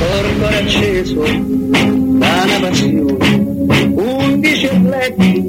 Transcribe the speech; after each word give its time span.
corpo 0.00 0.46
acceso 0.46 1.22
da 2.18 2.58
passione. 2.60 3.48
Undici 3.92 4.66
atleti 4.66 5.44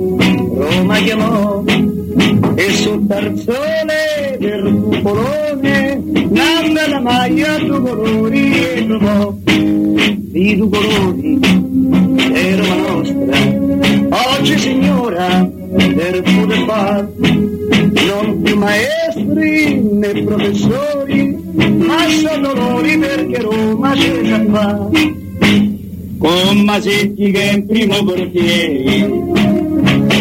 Roma 0.56 0.98
chiamò 0.98 1.64
e 2.56 2.72
sul 2.74 3.08
tarzone 3.08 4.36
del 4.38 4.82
cupolone 4.84 6.04
nanda 6.30 6.88
la 6.90 7.00
maglia 7.00 7.58
due 7.60 7.80
colori 7.80 8.52
e 8.52 8.86
trovò 8.88 9.34
di 9.44 10.58
due 10.58 10.70
colori 10.70 11.40
è 12.34 12.56
Roma 12.58 12.76
nostra 12.76 14.38
oggi 14.38 14.58
signora 14.58 15.50
per 15.96 16.22
poter 16.22 16.64
far 16.66 17.10
non 17.18 18.42
più 18.42 18.58
maestri 18.58 19.82
né 19.82 20.24
professori 20.24 21.41
ma 21.54 22.08
sono 22.10 22.54
loro 22.54 22.82
perché 22.82 23.42
Roma 23.42 23.92
c'è 23.94 24.22
già 24.22 24.40
qua 24.42 24.90
con 26.18 26.60
Masetti 26.64 27.32
che 27.32 27.50
è 27.50 27.54
in 27.54 27.66
primo 27.66 28.04
portiere 28.04 29.20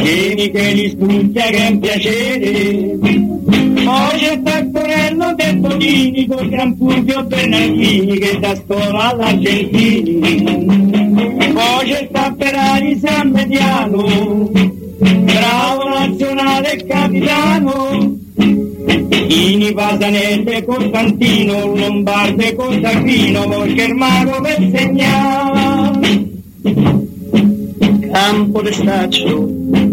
Vieni 0.03 0.51
che 0.51 0.73
li 0.73 0.89
studia 0.89 1.45
che 1.45 1.57
è 1.57 1.69
un 1.69 1.79
piacere. 1.79 2.99
Poi 3.85 4.19
c'è 4.19 4.43
Taccorello 4.43 5.35
De 5.35 5.57
Bonini 5.57 6.27
con 6.27 6.49
Gran 6.49 6.77
Fulvio 6.77 7.23
Bernardini 7.25 8.19
che 8.19 8.39
da 8.41 8.55
scuola 8.57 9.11
all'Argentini. 9.11 10.19
Poi 11.53 11.91
c'è 11.91 12.09
Tapperari 12.11 12.99
San 12.99 13.31
Mediano 13.31 14.79
bravo 15.01 15.89
nazionale 15.89 16.85
capitano 16.87 17.90
Ini 19.61 19.77
Pasanese 19.77 20.65
Costantino 20.65 21.77
Lombarde 21.77 22.57
Costantino 22.57 23.45
Germano 23.69 24.41
per 24.41 24.57
segnare 24.73 26.31
campo 28.13 28.63
de 28.63 28.73
staccio 28.73 29.49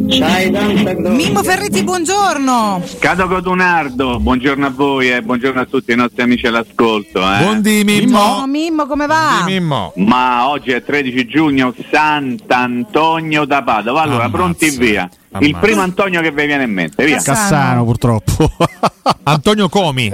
c'hai 0.08 0.52
tanta 0.52 0.94
gloria 0.94 1.10
Mimmo 1.10 1.44
Ferretti, 1.44 1.84
buongiorno. 1.84 2.82
Cado 3.00 3.28
Codunardo, 3.28 4.20
buongiorno 4.20 4.66
a 4.66 4.70
voi 4.70 5.12
e 5.12 5.22
buongiorno 5.22 5.62
a 5.62 5.66
tutti 5.66 5.92
i 5.92 5.96
nostri 5.96 6.22
amici 6.22 6.48
all'ascolto. 6.48 7.20
Eh. 7.20 7.44
Buondì 7.44 7.84
Mimmo. 7.84 8.20
Oh, 8.20 8.48
Mimmo, 8.48 8.86
come 8.88 9.06
va? 9.06 9.36
Buondì, 9.36 9.54
Mimmo. 9.60 9.94
Ma 9.98 10.48
oggi 10.48 10.72
è 10.72 10.82
13 10.84 11.28
giugno, 11.28 11.74
Sant'Antonio 11.92 13.46
da 13.46 13.62
Padova. 13.64 14.02
Allora, 14.02 14.24
Ammazza. 14.26 14.38
pronti 14.38 14.70
via. 14.72 15.10
Il 15.40 15.46
Ammazza. 15.46 15.58
primo 15.60 15.82
Antonio 15.82 16.22
che 16.22 16.32
vi 16.32 16.46
viene 16.46 16.64
in 16.64 16.72
mente, 16.72 17.06
via. 17.06 17.18
Cassano. 17.18 17.38
Cassano 17.40 17.84
purtroppo. 17.84 18.52
Antonio 19.24 19.70
Comi. 19.70 20.12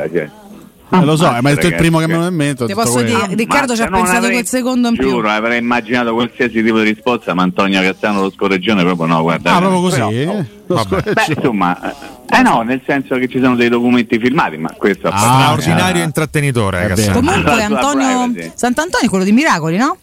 Eh, 0.94 0.98
Eh, 1.02 1.06
lo 1.06 1.16
so, 1.16 1.36
ma 1.42 1.50
è 1.50 1.54
il 1.54 1.76
primo 1.76 1.98
che 1.98 2.06
che- 2.06 2.12
mi 2.12 2.18
viene 2.18 2.28
in 2.28 2.36
mente. 2.36 2.64
ho 2.64 2.68
Ti 2.68 2.74
posso 2.74 2.92
quello. 2.94 3.08
dire, 3.26 3.36
Riccardo 3.36 3.76
ci 3.76 3.82
ha 3.82 3.86
non 3.86 4.00
pensato 4.02 4.18
avrei- 4.20 4.34
quel 4.34 4.46
secondo 4.48 4.88
in 4.90 4.96
più. 4.96 5.10
Giuro, 5.10 5.30
avrei 5.30 5.58
immaginato 5.60 6.14
qualsiasi 6.14 6.64
tipo 6.64 6.78
di 6.80 6.84
risposta, 6.92 7.34
ma 7.34 7.42
Antonio 7.44 7.82
Cassano 7.82 8.22
lo 8.22 8.30
scorreggione 8.32 8.84
proprio 8.84 9.08
no, 9.08 9.22
guarda. 9.24 9.56
Ah, 9.56 9.60
proprio 9.60 9.82
così? 9.82 9.96
Però- 9.98 10.10
eh? 10.12 10.46
Lo 10.68 10.78
scorreggione. 10.78 11.14
Beh, 11.14 11.34
insomma, 11.36 11.94
eh 12.30 12.42
no, 12.42 12.62
nel 12.62 12.82
senso 12.86 13.16
che 13.18 13.28
ci 13.28 13.40
sono 13.42 13.56
dei 13.56 13.70
documenti 13.70 14.20
filmati, 14.20 14.58
ma 14.58 14.70
questo 14.78 15.08
Ah, 15.08 15.18
Straordinario 15.18 16.02
eh. 16.02 16.06
intrattenitore, 16.06 16.88
vero. 16.96 17.12
Comunque 17.14 17.62
Antonio. 17.64 18.32
Sant'Antonio 18.54 19.06
è 19.08 19.10
quello 19.10 19.24
di 19.26 19.32
Miracoli, 19.32 19.78
no? 19.78 19.98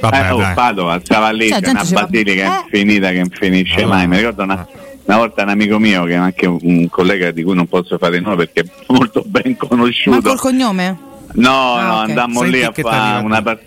Vabbè, 0.00 0.16
eh, 0.26 0.30
oh. 0.30 0.52
Padova 0.54 0.98
stava 1.04 1.30
lì, 1.30 1.48
Cioè, 1.48 1.60
una 1.68 1.84
basilica 1.88 2.42
Eh. 2.44 2.62
infinita 2.64 3.10
che 3.10 3.18
non 3.18 3.28
finisce 3.30 3.82
Allora. 3.82 3.96
mai. 3.96 4.08
Mi 4.08 4.16
ricordo 4.16 4.42
una, 4.42 4.66
una 5.04 5.16
volta 5.16 5.42
un 5.42 5.48
amico 5.48 5.78
mio, 5.78 6.04
che 6.04 6.12
è 6.12 6.16
anche 6.16 6.46
un 6.46 6.88
collega 6.88 7.30
di 7.30 7.42
cui 7.42 7.54
non 7.54 7.66
posso 7.66 7.98
fare 7.98 8.16
il 8.16 8.22
nome 8.22 8.36
perché 8.36 8.60
è 8.60 8.64
molto 8.92 9.22
ben 9.26 9.56
Ma 9.58 9.66
conosciuto. 9.68 10.20
col 10.20 10.38
cognome? 10.38 10.98
No, 11.34 11.74
Ah, 11.74 11.82
no, 11.86 11.94
ok. 12.02 12.08
andammo 12.08 12.40
Senti 12.40 12.56
lì 12.56 12.62
a 12.64 12.72
fare 12.72 13.24
una, 13.24 13.42
par- 13.42 13.60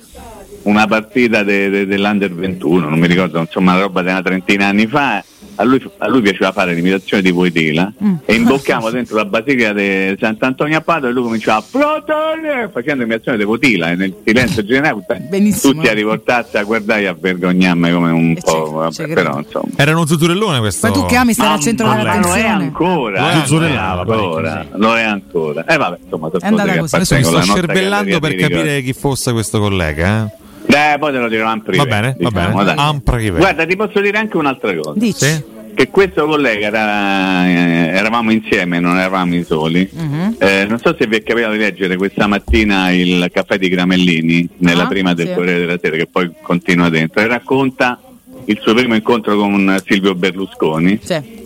una 0.63 0.87
partita 0.87 1.43
de- 1.43 1.69
de- 1.69 1.85
dell'Under 1.85 2.33
21, 2.33 2.89
non 2.89 2.99
mi 2.99 3.07
ricordo, 3.07 3.39
insomma, 3.39 3.71
una 3.73 3.81
roba 3.81 4.01
di 4.01 4.09
una 4.09 4.21
trentina 4.21 4.67
anni 4.67 4.87
fa. 4.87 5.23
A 5.57 5.63
lui, 5.63 5.81
a 5.99 6.07
lui 6.07 6.21
piaceva 6.21 6.51
fare 6.51 6.73
l'imitazione 6.73 7.21
di 7.23 7.31
Voitila 7.31 7.91
Mm. 8.03 8.15
e 8.25 8.33
imboccavamo 8.35 8.89
dentro 8.89 9.15
la 9.15 9.25
basilica 9.25 9.71
di 9.73 10.15
Sant'Antonio 10.19 10.77
a 10.77 10.81
Padova 10.81 11.09
e 11.09 11.13
lui 11.13 11.23
cominciava 11.23 11.63
Protone! 11.71 12.69
facendo 12.71 13.03
l'imitazione 13.03 13.37
di 13.37 13.43
Voitila 13.45 13.91
e 13.91 13.95
nel 13.95 14.13
silenzio 14.25 14.63
generale 14.65 15.03
Benissimo. 15.29 15.73
tutti 15.73 15.87
a 15.87 15.93
riportarsi 15.93 16.57
a 16.57 16.63
guardare 16.63 17.01
e 17.03 17.07
a 17.07 17.15
vergognarmi 17.19 17.91
come 17.91 18.11
un 18.11 18.31
E 18.31 18.41
po', 18.43 18.71
vabbè, 18.71 18.91
ci 18.91 19.03
credo. 19.03 19.13
però 19.13 19.39
insomma. 19.39 19.65
Era 19.77 19.91
uno 19.91 20.05
zuturellone 20.05 20.59
questo. 20.59 20.87
Poi 20.91 21.01
tu 21.01 21.05
che 21.05 21.15
ami 21.15 21.33
stare 21.33 21.53
al 21.53 21.59
centro 21.61 21.87
Ma- 21.87 21.95
della 21.95 22.09
ma 22.15 22.19
lo 22.19 22.25
è 22.27 22.29
attenzione. 22.29 22.63
ancora, 22.63 23.19
Lo 23.21 23.27
è 23.27 23.31
eh, 23.31 23.35
ancora. 23.35 23.65
ancora, 24.01 24.65
lo 24.73 24.95
è 24.97 25.01
ancora. 25.03 25.65
E 25.65 25.77
vabbè, 25.77 25.97
insomma, 26.03 26.27
sono 26.29 26.41
È 26.41 26.47
andata 26.47 26.77
così. 26.79 26.95
Adesso 26.95 27.15
mi 27.15 27.23
sto 27.23 27.41
cervellando 27.41 28.19
per 28.19 28.35
capire 28.35 28.81
chi 28.81 28.93
fosse 28.93 29.31
questo 29.31 29.59
collega. 29.59 30.25
Eh? 30.25 30.43
Eh, 30.67 30.97
poi 30.99 31.11
te 31.11 31.17
lo 31.19 31.27
dirò 31.29 31.53
privé. 31.59 31.77
Va 31.77 31.85
bene, 31.85 32.15
va 32.19 32.29
diciamo, 32.29 32.57
bene. 32.57 32.73
dai. 32.75 32.89
En 32.89 33.01
privé. 33.03 33.37
Guarda, 33.37 33.65
ti 33.65 33.75
posso 33.75 33.99
dire 34.01 34.17
anche 34.17 34.37
un'altra 34.37 34.73
cosa. 34.75 34.93
Dici. 34.99 35.25
Sì? 35.25 35.53
Che 35.75 35.89
questo 35.89 36.25
collega 36.25 36.67
era, 36.67 37.45
eh, 37.47 37.97
eravamo 37.97 38.31
insieme, 38.31 38.79
non 38.79 38.97
eravamo 38.97 39.35
i 39.35 39.43
soli. 39.43 39.87
Mhm. 39.91 40.35
Eh, 40.39 40.65
non 40.69 40.79
so 40.79 40.95
se 40.97 41.05
vi 41.05 41.17
è 41.17 41.23
capitato 41.23 41.51
di 41.51 41.57
leggere 41.59 41.97
questa 41.97 42.27
mattina 42.27 42.91
il 42.91 43.29
caffè 43.31 43.57
di 43.57 43.67
Gramellini, 43.67 44.47
nella 44.59 44.83
Ah, 44.83 44.87
prima 44.87 45.13
del 45.13 45.27
sì. 45.27 45.33
Corriere 45.33 45.59
della 45.59 45.77
Sera, 45.81 45.97
che 45.97 46.07
poi 46.09 46.31
continua 46.41 46.87
dentro, 46.89 47.19
e 47.21 47.27
racconta 47.27 47.99
il 48.45 48.57
suo 48.61 48.73
primo 48.73 48.95
incontro 48.95 49.35
con 49.35 49.77
Silvio 49.85 50.15
Berlusconi. 50.15 50.97
Sì. 51.03 51.43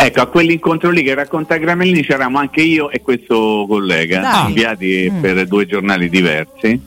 Ecco, 0.00 0.20
a 0.20 0.26
quell'incontro 0.26 0.90
lì 0.90 1.02
che 1.02 1.14
racconta 1.14 1.56
Gramellini 1.56 2.02
c'eravamo 2.02 2.38
anche 2.38 2.60
io 2.60 2.90
e 2.90 3.00
questo 3.00 3.64
collega, 3.66 4.20
Dai. 4.20 4.46
inviati 4.48 5.10
Mm. 5.10 5.20
per 5.20 5.46
due 5.46 5.66
giornali 5.66 6.08
diversi. 6.08 6.80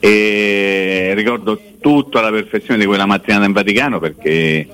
E 0.00 1.12
ricordo 1.14 1.60
tutto 1.80 2.18
alla 2.18 2.30
perfezione 2.30 2.80
di 2.80 2.86
quella 2.86 3.06
mattinata 3.06 3.44
in 3.44 3.52
Vaticano 3.52 3.98
perché, 3.98 4.66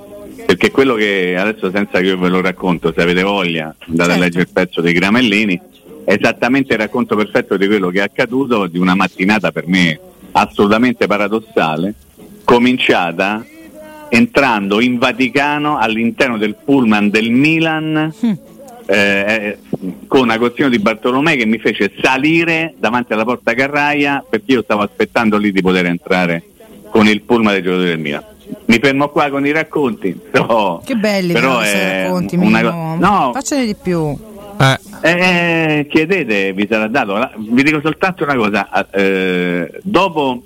perché 0.46 0.70
quello 0.70 0.94
che 0.94 1.36
adesso 1.36 1.70
senza 1.70 2.00
che 2.00 2.06
io 2.06 2.18
ve 2.18 2.28
lo 2.28 2.40
racconto, 2.40 2.92
se 2.94 3.02
avete 3.02 3.22
voglia, 3.22 3.74
andate 3.86 3.96
Certo. 3.96 4.12
a 4.12 4.16
leggere 4.24 4.42
il 4.42 4.50
pezzo 4.52 4.80
di 4.80 4.92
Gramellini, 4.92 5.60
è 6.04 6.12
esattamente 6.18 6.72
il 6.72 6.78
racconto 6.78 7.14
perfetto 7.16 7.56
di 7.56 7.66
quello 7.66 7.90
che 7.90 7.98
è 7.98 8.02
accaduto 8.02 8.66
di 8.66 8.78
una 8.78 8.94
mattinata 8.94 9.52
per 9.52 9.66
me 9.66 9.98
assolutamente 10.32 11.06
paradossale, 11.06 11.94
cominciata 12.44 13.44
entrando 14.08 14.80
in 14.80 14.98
Vaticano 14.98 15.78
all'interno 15.78 16.36
del 16.38 16.56
pullman 16.64 17.10
del 17.10 17.30
Milan 17.30 18.12
Mm. 18.24 18.32
eh, 18.86 19.58
con 20.10 20.28
Agostino 20.28 20.68
di 20.68 20.80
Bartolomei 20.80 21.36
che 21.36 21.46
mi 21.46 21.58
fece 21.58 21.92
salire 22.02 22.74
davanti 22.76 23.12
alla 23.12 23.22
porta 23.22 23.54
carraia 23.54 24.24
perché 24.28 24.50
io 24.54 24.62
stavo 24.62 24.82
aspettando 24.82 25.36
lì 25.38 25.52
di 25.52 25.62
poter 25.62 25.86
entrare 25.86 26.42
con 26.90 27.06
il 27.06 27.22
pullman 27.22 27.52
dei 27.52 27.62
giocatori 27.62 27.90
del 27.90 28.00
Milan. 28.00 28.24
Mi 28.64 28.80
fermo 28.80 29.08
qua 29.10 29.30
con 29.30 29.46
i 29.46 29.52
racconti, 29.52 30.10
però, 30.28 30.82
Che 30.84 30.96
belli 30.96 31.32
però 31.32 31.60
è 31.60 32.02
racconti, 32.02 32.34
una 32.34 32.60
co- 32.60 32.96
no, 32.98 33.30
Faccene 33.32 33.64
di 33.66 33.76
più. 33.80 34.18
Eh, 34.58 34.78
eh, 35.02 35.86
chiedete, 35.88 36.52
vi 36.54 36.66
sarà 36.68 36.88
dato. 36.88 37.12
La- 37.16 37.30
Vi 37.36 37.62
dico 37.62 37.80
soltanto 37.80 38.24
una 38.24 38.34
cosa: 38.34 38.90
eh, 38.90 39.70
dopo 39.82 40.42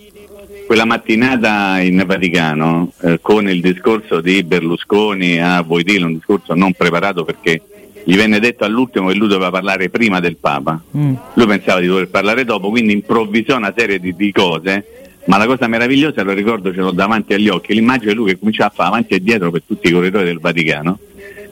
quella 0.67 0.85
mattinata 0.85 1.79
in 1.81 2.03
Vaticano, 2.05 2.93
eh, 3.01 3.19
con 3.23 3.49
il 3.49 3.63
discorso 3.63 4.21
di 4.21 4.43
Berlusconi 4.43 5.41
a 5.41 5.63
Voitila, 5.63 6.05
un 6.05 6.13
discorso 6.17 6.53
non 6.53 6.75
preparato 6.75 7.25
perché 7.25 7.63
gli 8.05 8.17
venne 8.17 8.39
detto 8.39 8.65
all'ultimo 8.65 9.09
che 9.09 9.15
lui 9.15 9.29
doveva 9.29 9.51
parlare 9.51 9.89
prima 9.89 10.21
del 10.21 10.37
Papa. 10.37 10.81
Mm. 10.97 11.15
Lui 11.35 11.47
pensava 11.47 11.81
di 11.81 11.87
dover 11.87 12.09
parlare 12.09 12.45
dopo, 12.45 12.71
quindi 12.71 12.93
improvvisò 12.93 13.57
una 13.57 13.73
serie 13.77 13.99
di, 13.99 14.15
di 14.15 14.31
cose. 14.31 14.87
Ma 15.27 15.39
la 15.39 15.47
cosa 15.47 15.67
meravigliosa, 15.67 16.23
lo 16.23 16.33
ricordo, 16.33 16.71
ce 16.73 16.81
l'ho 16.81 16.91
davanti 16.91 17.33
agli 17.33 17.49
occhi, 17.49 17.73
l'immagine 17.73 18.13
di 18.13 18.17
lui 18.17 18.29
che 18.29 18.39
cominciava 18.39 18.71
a 18.71 18.75
fare 18.75 18.89
avanti 18.91 19.15
e 19.15 19.21
dietro 19.21 19.51
per 19.51 19.63
tutti 19.67 19.89
i 19.89 19.91
corridoi 19.91 20.23
del 20.23 20.39
Vaticano, 20.39 20.99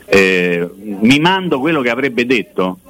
eh, 0.04 0.68
mimando 1.00 1.58
quello 1.58 1.80
che 1.80 1.88
avrebbe 1.88 2.26
detto, 2.26 2.80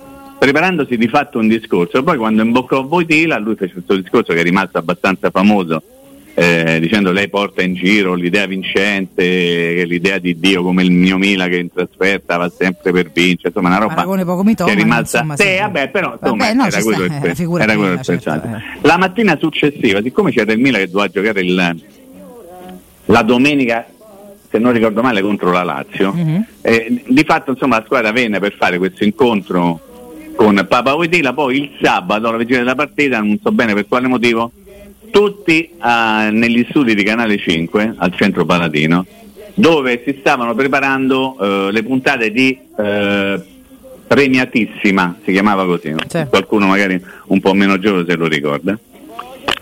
preparandosi 0.41 0.97
di 0.97 1.07
fatto 1.07 1.39
un 1.39 1.47
discorso. 1.47 2.03
Poi 2.03 2.17
quando 2.17 2.43
imboccò 2.43 2.83
Voitila, 2.83 3.39
lui 3.39 3.55
fece 3.55 3.75
questo 3.75 3.95
discorso 3.95 4.33
che 4.33 4.41
è 4.41 4.43
rimasto 4.43 4.79
abbastanza 4.79 5.31
famoso, 5.31 5.81
eh, 6.35 6.79
dicendo 6.81 7.13
lei 7.13 7.29
porta 7.29 7.63
in 7.63 7.75
giro 7.75 8.15
l'idea 8.15 8.47
vincente, 8.47 9.23
che 9.23 9.85
l'idea 9.87 10.19
di 10.19 10.39
Dio 10.39 10.63
come 10.63 10.83
il 10.83 10.91
mio 10.91 11.19
Mila 11.19 11.47
che 11.49 11.57
in 11.59 11.71
trasferta 11.73 12.37
va 12.39 12.51
sempre 12.51 12.91
per 12.93 13.11
vincere, 13.13 13.49
insomma 13.49 13.69
una 13.69 13.79
roba 13.79 14.03
poco 14.25 14.39
che 14.39 14.45
mitoma, 14.45 14.71
è 14.71 14.75
rimasta 14.75 15.19
insomma, 15.19 15.37
sì, 15.37 15.59
vabbè, 15.61 15.91
però 15.91 16.13
insomma, 16.13 16.45
Vabbè, 16.45 16.55
no, 16.55 16.65
era 16.67 16.83
quello 16.83 17.05
sta, 17.05 17.05
il 17.05 17.13
eh, 17.13 17.21
pe- 17.21 17.35
figura 17.35 17.63
era 17.65 17.77
quello 17.77 17.93
il 17.93 18.01
certo, 18.03 18.31
eh. 18.33 18.63
La 18.83 18.97
mattina 18.97 19.37
successiva, 19.39 20.01
siccome 20.03 20.31
c'era 20.33 20.53
il 20.53 20.59
Milan 20.59 20.81
che 20.81 20.89
doveva 20.91 21.09
giocare 21.11 21.41
il- 21.43 21.83
la 23.07 23.23
domenica, 23.23 23.87
se 24.51 24.59
non 24.59 24.73
ricordo 24.73 25.03
male, 25.03 25.21
contro 25.23 25.51
la 25.51 25.63
Lazio, 25.65 26.13
Mhm. 26.13 26.47
eh, 26.63 27.03
di 27.09 27.25
fatto 27.25 27.51
insomma 27.51 27.79
la 27.79 27.85
squadra 27.85 28.13
venne 28.13 28.39
per 28.39 28.55
fare 28.57 28.79
questo 28.79 29.05
incontro 29.05 29.81
con 30.35 30.65
Papa 30.69 30.95
Voitila, 30.95 31.33
poi 31.35 31.59
il 31.63 31.71
sabato, 31.83 32.29
alla 32.29 32.39
vigilia 32.39 32.61
della 32.61 32.75
partita, 32.75 33.19
non 33.19 33.39
so 33.43 33.51
bene 33.53 33.75
per 33.75 33.87
quale 33.87 34.09
motivo, 34.09 34.51
tutti 35.13 35.69
ah, 35.79 36.31
negli 36.31 36.67
studi 36.71 36.95
di 36.95 37.05
Canale 37.05 37.37
5 37.37 37.95
al 37.99 38.15
centro 38.17 38.45
Palatino, 38.45 39.07
dove 39.55 40.03
si 40.05 40.17
stavano 40.19 40.55
preparando 40.55 41.37
eh, 41.39 41.71
le 41.71 41.83
puntate 41.85 42.33
di 42.33 42.59
eh, 42.77 43.41
Premiatissima, 44.13 45.21
si 45.25 45.33
chiamava 45.33 45.65
così, 45.65 45.89
no? 45.91 46.01
Sì. 46.07 46.27
qualcuno 46.29 46.67
magari 46.67 47.03
un 47.29 47.41
po' 47.41 47.55
meno 47.55 47.79
giovane 47.79 48.05
se 48.07 48.15
lo 48.15 48.27
ricorda. 48.27 48.79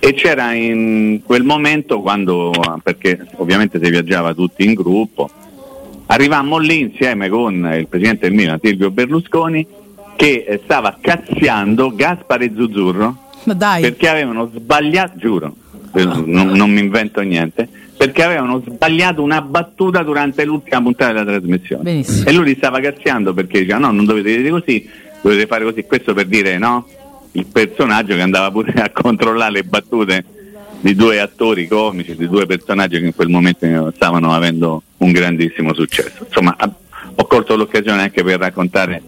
E 0.01 0.13
c'era 0.15 0.55
in 0.55 1.21
quel 1.25 1.45
momento 1.45 2.01
quando, 2.01 2.51
perché 2.83 3.29
ovviamente 3.37 3.79
si 3.81 3.89
viaggiava 3.89 4.35
tutti 4.35 4.65
in 4.65 4.75
gruppo, 4.75 5.31
arrivammo 6.07 6.59
lì 6.59 6.81
insieme 6.81 7.29
con 7.29 7.71
il 7.79 7.87
presidente 7.87 8.27
del 8.27 8.37
Milan, 8.37 8.59
Silvio 8.61 8.91
Berlusconi, 8.91 9.65
che 10.17 10.45
eh, 10.45 10.61
stava 10.65 10.99
cazziando 11.01 11.95
Gaspare 11.95 12.51
Zuzzurro 12.53 13.30
Ma 13.45 13.55
dai. 13.55 13.83
perché 13.83 14.09
avevano 14.09 14.51
sbagliato, 14.55 15.17
giuro, 15.17 15.55
eh, 15.95 16.05
non, 16.05 16.49
non 16.49 16.71
mi 16.71 16.81
invento 16.81 17.21
niente, 17.21 17.69
perché 17.97 18.23
avevano 18.23 18.63
sbagliato 18.67 19.23
una 19.23 19.43
battuta 19.43 20.03
durante 20.03 20.45
l'ultima 20.45 20.81
puntata 20.81 21.13
della 21.13 21.39
trasmissione. 21.39 21.83
Benissimo. 21.83 22.29
E 22.29 22.33
lui 22.33 22.45
li 22.45 22.55
stava 22.57 22.81
cazziando 22.81 23.35
perché 23.35 23.61
diceva 23.61 23.79
no, 23.79 23.91
non 23.91 24.05
dovete 24.05 24.37
dire 24.37 24.51
così, 24.51 24.89
dovete 25.21 25.47
fare 25.47 25.65
così, 25.65 25.85
questo 25.85 26.15
per 26.15 26.27
dire 26.27 26.59
no, 26.59 26.87
il 27.33 27.47
personaggio 27.47 28.15
che 28.15 28.23
andava 28.23 28.51
pure 28.51 28.73
a 28.81 28.91
controllare 28.91 29.53
le 29.53 29.63
battute 29.65 30.25
di 30.81 30.95
due 30.95 31.21
attori 31.21 31.67
comici, 31.67 32.17
di 32.17 32.27
due 32.27 32.47
personaggi 32.47 32.99
che 32.99 33.07
in 33.07 33.15
quel 33.15 33.29
momento 33.29 33.93
stavano 33.95 34.33
avendo 34.33 34.83
un 34.99 35.13
grandissimo 35.13 35.75
successo. 35.75 36.25
Insomma, 36.27 36.57
ho 36.59 37.27
colto 37.27 37.55
l'occasione 37.55 38.03
anche 38.03 38.23
per 38.23 38.39
raccontare 38.39 39.03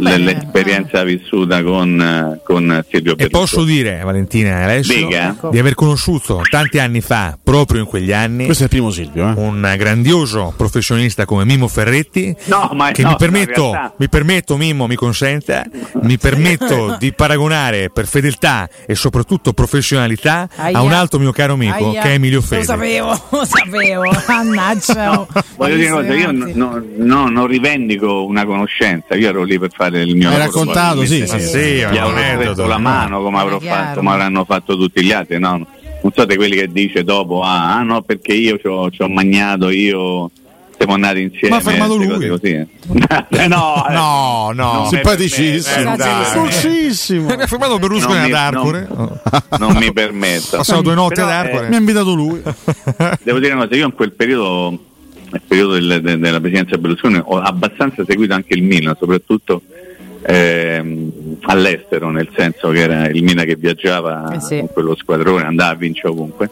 L'esperienza 0.00 1.02
vissuta 1.02 1.62
con, 1.62 2.40
con 2.44 2.84
Silvio 2.90 3.12
E 3.12 3.16
Berlusconi. 3.16 3.28
posso 3.30 3.64
dire, 3.64 4.00
Valentina 4.04 4.48
e 4.60 4.62
Alessio, 4.64 5.06
Dica. 5.06 5.36
di 5.50 5.58
aver 5.58 5.74
conosciuto 5.74 6.42
tanti 6.50 6.78
anni 6.78 7.00
fa, 7.00 7.38
proprio 7.42 7.80
in 7.80 7.86
quegli 7.86 8.12
anni, 8.12 8.44
Questo 8.44 8.64
è 8.64 8.66
il 8.66 8.72
primo 8.72 8.90
Silvio, 8.90 9.28
eh? 9.28 9.32
un 9.36 9.74
grandioso 9.76 10.52
professionista 10.56 11.24
come 11.24 11.44
Mimo 11.44 11.68
Ferretti 11.68 12.34
No, 12.46 12.70
ma 12.74 12.90
che 12.90 13.02
no, 13.02 13.10
mi 13.10 13.16
permetto, 13.16 13.70
realtà- 13.72 13.94
mi 13.96 14.08
permetto 14.08 14.56
Mimmo 14.56 14.86
mi 14.86 14.94
consenta 14.94 15.64
mi 16.02 16.18
permetto 16.18 16.96
di 17.00 17.12
paragonare 17.12 17.90
per 17.90 18.06
fedeltà 18.06 18.68
e 18.86 18.94
soprattutto 18.94 19.52
professionalità 19.52 20.48
Aia. 20.54 20.78
a 20.78 20.82
un 20.82 20.92
altro 20.92 21.18
mio 21.18 21.32
caro 21.32 21.54
amico 21.54 21.90
Aia. 21.90 22.02
che 22.02 22.08
è 22.10 22.12
Emilio 22.14 22.40
Lo 22.40 22.44
Fede 22.46 22.64
sapevo, 22.64 23.08
lo 23.30 23.44
sapevo. 23.44 24.02
Mannaggia. 24.28 25.20
oh. 25.20 25.26
Voglio 25.56 25.76
dire 25.76 25.90
una 25.90 26.00
cosa, 26.02 26.14
io 26.14 26.30
no- 26.32 26.82
no- 26.96 27.28
non 27.28 27.46
rivendico 27.46 28.24
una 28.24 28.44
conoscenza, 28.44 29.14
io 29.14 29.28
ero 29.28 29.42
lì 29.44 29.58
per 29.68 29.70
fare 29.76 30.02
il 30.02 30.16
mio 30.16 30.28
Hai 30.30 30.38
lavoro, 30.38 30.58
raccontato, 30.58 31.04
sì, 31.06 31.26
sì. 31.26 31.40
Sì, 31.40 31.58
Gli 31.76 31.96
avrò 31.96 32.36
preso 32.36 32.66
la 32.66 32.78
mano 32.78 33.22
come, 33.22 33.38
avrò 33.38 33.54
Ma 33.54 33.60
chiaro. 33.60 33.82
fatto, 33.84 33.98
come 33.98 34.10
avranno 34.10 34.44
fatto 34.44 34.76
tutti 34.76 35.02
gli 35.04 35.12
altri, 35.12 35.38
no? 35.38 35.66
Non 36.02 36.12
so 36.14 36.24
di 36.24 36.34
quelli 36.36 36.56
che 36.56 36.66
dice 36.70 37.04
dopo, 37.04 37.42
ah, 37.42 37.76
ah, 37.76 37.82
no, 37.82 38.02
perché 38.02 38.32
io 38.34 38.58
ci 38.58 38.66
ho, 38.66 39.08
magnato, 39.08 39.70
io 39.70 40.30
siamo 40.76 40.94
andati 40.94 41.20
insieme. 41.20 41.50
Ma 41.50 41.56
ha 41.56 41.60
fermato 41.60 41.94
lui. 41.96 42.28
Così. 42.28 42.48
Eh, 42.50 42.66
no, 43.46 43.86
eh. 43.88 43.92
no 43.92 44.50
no 44.52 44.72
Non 44.72 44.82
mi 44.82 44.88
Simpaticissimo. 44.88 45.94
eh. 45.94 46.34
Dolcissimo. 46.34 47.34
mi 47.36 47.42
ha 47.42 47.46
fermato 47.46 47.78
Berlusconi 47.78 48.18
ad 48.18 48.32
Arcore 48.32 48.88
non- 48.92 49.20
non 49.60 49.76
mi 49.76 49.92
permetto. 49.92 50.56
passato 50.56 50.82
due 50.82 50.94
notti 50.94 51.14
Però, 51.14 51.26
ad 51.28 51.32
eh, 51.32 51.36
Arcore 51.36 51.68
Mi 51.68 51.74
ha 51.76 51.78
invitato 51.78 52.14
lui. 52.14 52.42
Devo 53.22 53.38
dire 53.38 53.52
una 53.54 53.64
cosa, 53.66 53.76
io 53.76 53.86
in 53.86 53.92
quel 53.94 54.12
periodo, 54.12 54.78
nel 55.32 55.40
periodo 55.46 55.72
del- 55.74 56.00
de- 56.02 56.18
della 56.18 56.40
presidenza 56.40 56.76
Berlusconi, 56.78 57.20
ho 57.22 57.38
abbastanza 57.38 58.04
seguito 58.06 58.34
anche 58.34 58.54
il 58.54 58.62
Milan, 58.62 58.94
soprattutto 58.98 59.62
ehm, 60.24 61.38
all'estero, 61.42 62.10
nel 62.10 62.28
senso 62.36 62.68
che 62.68 62.80
era 62.80 63.08
il 63.08 63.22
Milan 63.24 63.44
che 63.44 63.56
viaggiava 63.56 64.30
Eh 64.34 64.40
sì. 64.40 64.58
con 64.58 64.68
quello 64.72 64.94
squadrone, 64.94 65.42
andava 65.44 65.72
a 65.72 65.74
vincere 65.74 66.08
ovunque. 66.08 66.48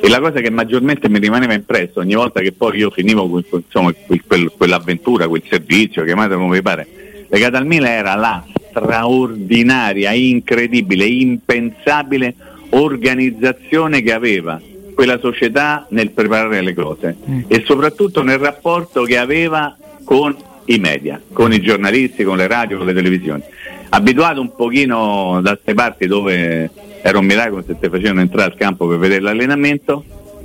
E 0.00 0.08
la 0.08 0.20
cosa 0.20 0.40
che 0.40 0.50
maggiormente 0.50 1.08
mi 1.08 1.18
rimaneva 1.18 1.52
impresso 1.54 2.00
ogni 2.00 2.14
volta 2.14 2.40
che 2.40 2.52
poi 2.52 2.78
io 2.78 2.90
finivo 2.90 3.28
con- 3.28 3.44
insomma, 3.64 3.92
quel- 4.26 4.52
quell'avventura, 4.56 5.28
quel 5.28 5.42
servizio, 5.48 6.04
chiamatelo 6.04 6.38
come 6.40 6.56
vi 6.56 6.62
pare, 6.62 6.86
legata 7.28 7.58
al 7.58 7.66
Milan 7.66 7.90
era 7.92 8.14
la 8.14 8.44
straordinaria, 8.70 10.12
incredibile, 10.12 11.04
impensabile 11.04 12.34
organizzazione 12.70 14.02
che 14.02 14.12
aveva 14.12 14.60
quella 14.94 15.18
società 15.18 15.86
nel 15.90 16.10
preparare 16.10 16.62
le 16.62 16.74
cose 16.74 17.16
e 17.46 17.62
soprattutto 17.66 18.22
nel 18.22 18.38
rapporto 18.38 19.02
che 19.02 19.18
aveva 19.18 19.76
con 20.04 20.34
i 20.66 20.78
media, 20.78 21.20
con 21.32 21.52
i 21.52 21.60
giornalisti, 21.60 22.24
con 22.24 22.36
le 22.36 22.46
radio, 22.46 22.78
con 22.78 22.86
le 22.86 22.94
televisioni. 22.94 23.42
Abituato 23.90 24.40
un 24.40 24.54
pochino 24.54 25.40
da 25.42 25.52
queste 25.52 25.74
parti 25.74 26.06
dove 26.06 26.70
era 27.02 27.18
un 27.18 27.26
miracolo 27.26 27.62
se 27.66 27.78
ti 27.78 27.88
facevano 27.88 28.20
entrare 28.20 28.50
al 28.50 28.56
campo 28.56 28.86
per 28.86 28.98
vedere 28.98 29.20
l'allenamento, 29.20 30.04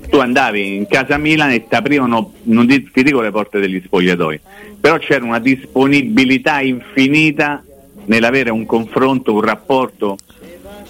tu 0.10 0.18
andavi 0.18 0.75
in 0.75 0.88
casa 0.88 1.18
Milan 1.18 1.51
e 1.51 1.68
ti 1.68 1.75
aprivano, 1.75 2.34
non 2.44 2.68
ti, 2.68 2.90
ti 2.92 3.04
dico 3.04 3.22
le 3.22 3.31
porte 3.31 3.60
degli 3.60 3.81
spogliatoi, 3.84 4.40
però 4.80 4.98
c'era 4.98 5.24
una 5.24 5.40
disponibilità 5.40 6.60
infinita 6.62 7.63
nell'avere 8.06 8.50
un 8.50 8.66
confronto, 8.66 9.34
un 9.34 9.42
rapporto 9.42 10.18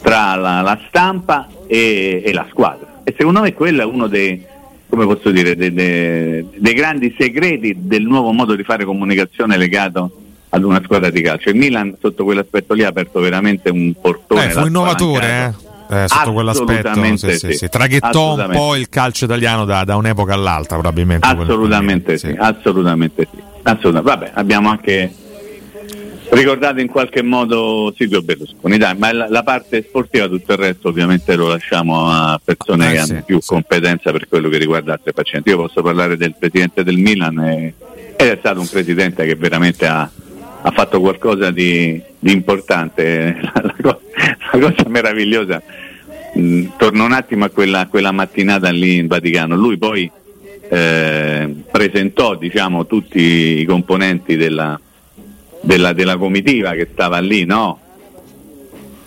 tra 0.02 0.36
la, 0.36 0.62
la 0.62 0.80
stampa 0.88 1.48
e, 1.68 2.22
e 2.26 2.34
la 2.34 2.48
squadra. 2.50 2.89
E 3.10 3.16
secondo 3.18 3.42
me 3.42 3.54
quello 3.54 3.82
è 3.82 3.86
uno 3.86 4.06
dei, 4.06 4.44
come 4.88 5.06
posso 5.06 5.32
dire, 5.32 5.56
dei, 5.56 5.74
dei- 5.74 6.46
dei 6.56 6.74
grandi 6.74 7.16
segreti 7.18 7.76
del 7.80 8.04
nuovo 8.04 8.32
modo 8.32 8.56
di 8.56 8.64
fare 8.64 8.86
comunicazione 8.86 9.58
legato 9.58 10.12
ad 10.50 10.64
una 10.64 10.80
squadra 10.84 11.10
di 11.10 11.22
calcio. 11.22 11.50
Il 11.50 11.56
Milan 11.56 11.96
sotto 12.00 12.24
quell'aspetto 12.24 12.76
lì 12.76 12.84
ha 12.84 12.90
aperto 12.90 13.20
veramente 13.20 13.72
un 13.72 13.94
portone. 14.00 14.46
Eh, 14.46 14.50
fu 14.52 14.68
innovatore 14.68 15.56
eh? 15.90 16.04
Eh, 16.04 16.08
sotto 16.08 16.34
quell'aspetto 16.34 17.18
sì, 17.18 17.38
sì, 17.40 17.54
sì. 17.54 17.68
traghettò 17.68 18.36
un 18.36 18.50
po' 18.52 18.76
il 18.76 18.90
calcio 18.90 19.26
italiano 19.26 19.66
da, 19.66 19.84
da 19.84 19.96
un'epoca 19.96 20.36
all'altra 20.36 20.78
probabilmente 20.78 21.26
Assolutamente 21.26 22.16
sì, 22.20 22.36
assolutamente 22.38 23.28
sì. 23.32 23.42
Assolutamente. 23.64 24.20
Vabbè, 24.20 24.32
abbiamo 24.36 24.70
anche 24.70 25.12
ricordato 26.32 26.80
in 26.80 26.88
qualche 26.88 27.22
modo 27.24 27.94
Silvio 27.96 28.22
Berlusconi, 28.22 28.78
dai, 28.78 28.96
ma 28.98 29.12
la, 29.12 29.28
la 29.30 29.44
parte 29.44 29.84
sportiva, 29.88 30.28
tutto 30.28 30.52
il 30.52 30.58
resto 30.58 30.90
ovviamente 30.90 31.36
lo 31.36 31.48
lasciamo 31.48 32.08
a 32.10 32.40
persone 32.44 32.88
Eh, 32.88 32.92
che 32.96 33.00
sì, 33.04 33.12
hanno 33.12 33.24
più 33.26 33.40
sì. 33.42 33.48
competenza 33.48 34.12
per 34.12 34.28
quello 34.28 34.50
che 34.50 34.58
riguarda 34.58 34.94
altre 34.94 35.14
pazienti. 35.14 35.50
Io 35.50 35.58
posso 35.58 35.82
parlare 35.82 36.18
del 36.18 36.36
presidente 36.38 36.84
del 36.84 36.98
Milan 36.98 37.40
e- 37.40 37.74
ed 38.16 38.28
è 38.28 38.36
stato 38.38 38.60
un 38.60 38.68
presidente 38.68 39.26
che 39.26 39.36
veramente 39.36 39.86
ha, 39.88 40.02
ha 40.62 40.72
fatto 40.72 41.00
qualcosa 41.00 41.52
di, 41.52 42.02
di 42.20 42.32
importante. 42.32 43.40
La, 43.54 43.62
la 43.64 43.76
co- 43.82 44.02
la 44.52 44.60
cosa 44.60 44.90
meravigliosa, 44.90 45.62
mh, 46.34 46.66
torno 46.78 47.06
un 47.06 47.12
attimo 47.14 47.46
a 47.46 47.50
quella, 47.50 47.88
quella 47.88 48.12
mattinata 48.12 48.70
lì 48.72 48.98
in 48.98 49.08
Vaticano, 49.08 49.56
lui 49.56 49.78
poi 49.78 50.10
eh, 50.70 51.56
presentò 51.72 52.36
diciamo, 52.36 52.86
tutti 52.86 53.62
i 53.62 53.66
componenti 53.66 54.36
della, 54.36 54.80
della, 55.62 55.94
della 55.94 56.18
comitiva 56.18 56.72
che 56.72 56.88
stava 56.92 57.20
lì, 57.20 57.46
no? 57.46 57.80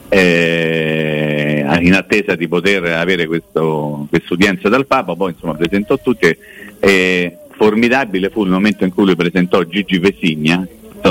Eh, 0.09 1.65
in 1.81 1.95
attesa 1.95 2.35
di 2.35 2.47
poter 2.47 2.85
avere 2.85 3.27
questo, 3.27 4.07
quest'udienza 4.11 4.69
dal 4.69 4.87
Papa, 4.87 5.15
poi 5.15 5.32
insomma 5.32 5.55
presentò 5.55 5.99
tutti 5.99 6.27
e 6.27 6.39
e 6.85 7.37
formidabile 7.51 8.29
fu 8.31 8.43
il 8.43 8.51
momento 8.51 8.82
in 8.82 8.93
cui 8.93 9.05
lui 9.05 9.15
presentò 9.15 9.63
Gigi 9.63 9.99
Vesigna, 9.99 10.67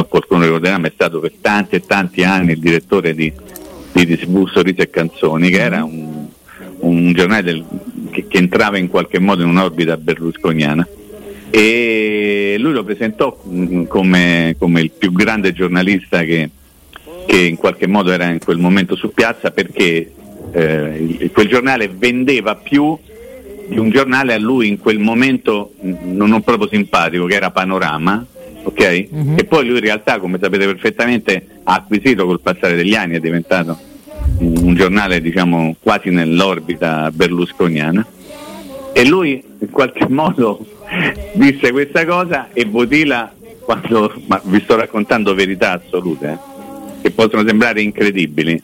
qualcuno 0.10 0.43
ricorderà, 0.43 0.77
ma 0.77 0.88
è 0.88 0.91
stato 0.93 1.19
per 1.21 1.31
tanti 1.39 1.75
e 1.75 1.86
tanti 1.86 2.24
anni 2.24 2.51
il 2.51 2.60
direttore 2.60 3.15
di, 3.15 3.31
di, 3.93 4.05
di 4.05 4.74
e 4.75 4.89
Canzoni, 4.89 5.50
che 5.50 5.62
era 5.62 5.83
un, 5.83 6.27
un 6.79 7.13
giornale 7.13 7.43
del- 7.43 7.65
che, 8.12 8.27
che 8.27 8.38
entrava 8.38 8.77
in 8.77 8.89
qualche 8.89 9.19
modo 9.19 9.43
in 9.43 9.50
un'orbita 9.50 9.95
berlusconiana 9.95 10.86
e 11.51 12.55
lui 12.58 12.72
lo 12.72 12.84
presentò 12.84 13.38
mh, 13.43 13.84
come, 13.84 14.55
come 14.58 14.81
il 14.81 14.91
più 14.91 15.12
grande 15.12 15.51
giornalista 15.51 16.24
che, 16.24 16.50
che 17.27 17.38
in 17.38 17.58
qualche 17.58 17.88
modo 17.88 18.12
era 18.12 18.29
in 18.29 18.39
quel 18.39 18.58
momento 18.58 18.96
su 18.96 19.12
piazza 19.12 19.51
perché 19.51 20.12
eh, 20.53 21.29
quel 21.34 21.48
giornale 21.48 21.89
vendeva 21.89 22.55
più 22.55 22.98
di 23.67 23.77
un 23.77 23.89
giornale 23.89 24.34
a 24.34 24.39
lui 24.39 24.70
in 24.70 24.79
quel 24.79 25.00
momento 25.00 25.74
mh, 25.79 26.15
non 26.15 26.41
proprio 26.41 26.70
simpatico 26.70 27.25
che 27.25 27.36
era 27.36 27.51
Panorama 27.51 28.25
ok? 28.63 29.08
Mhm. 29.10 29.36
e 29.38 29.43
poi 29.43 29.65
lui 29.65 29.77
in 29.77 29.84
realtà 29.84 30.20
come 30.20 30.39
sapete 30.41 30.65
perfettamente 30.65 31.46
ha 31.63 31.75
acquisito 31.75 32.25
col 32.25 32.39
passare 32.39 32.75
degli 32.75 32.96
anni 32.96 33.15
è 33.15 33.20
diventato 33.20 33.77
un 34.39 34.74
giornale 34.74 35.20
diciamo 35.22 35.75
quasi 35.81 36.10
nell'orbita 36.10 37.12
berlusconiana 37.12 38.05
e 38.93 39.05
lui 39.05 39.43
in 39.60 39.70
qualche 39.70 40.08
modo 40.10 40.65
disse 41.34 41.72
questa 41.72 42.05
cosa 42.05 42.50
e 42.53 42.65
Botila 42.65 43.34
quando 43.60 44.13
ma 44.27 44.39
vi 44.43 44.60
sto 44.62 44.75
raccontando 44.75 45.34
verità 45.34 45.74
assolute 45.84 46.27
eh, 46.29 46.38
che 47.01 47.12
possono 47.12 47.46
sembrare 47.46 47.81
incredibili 47.81 48.62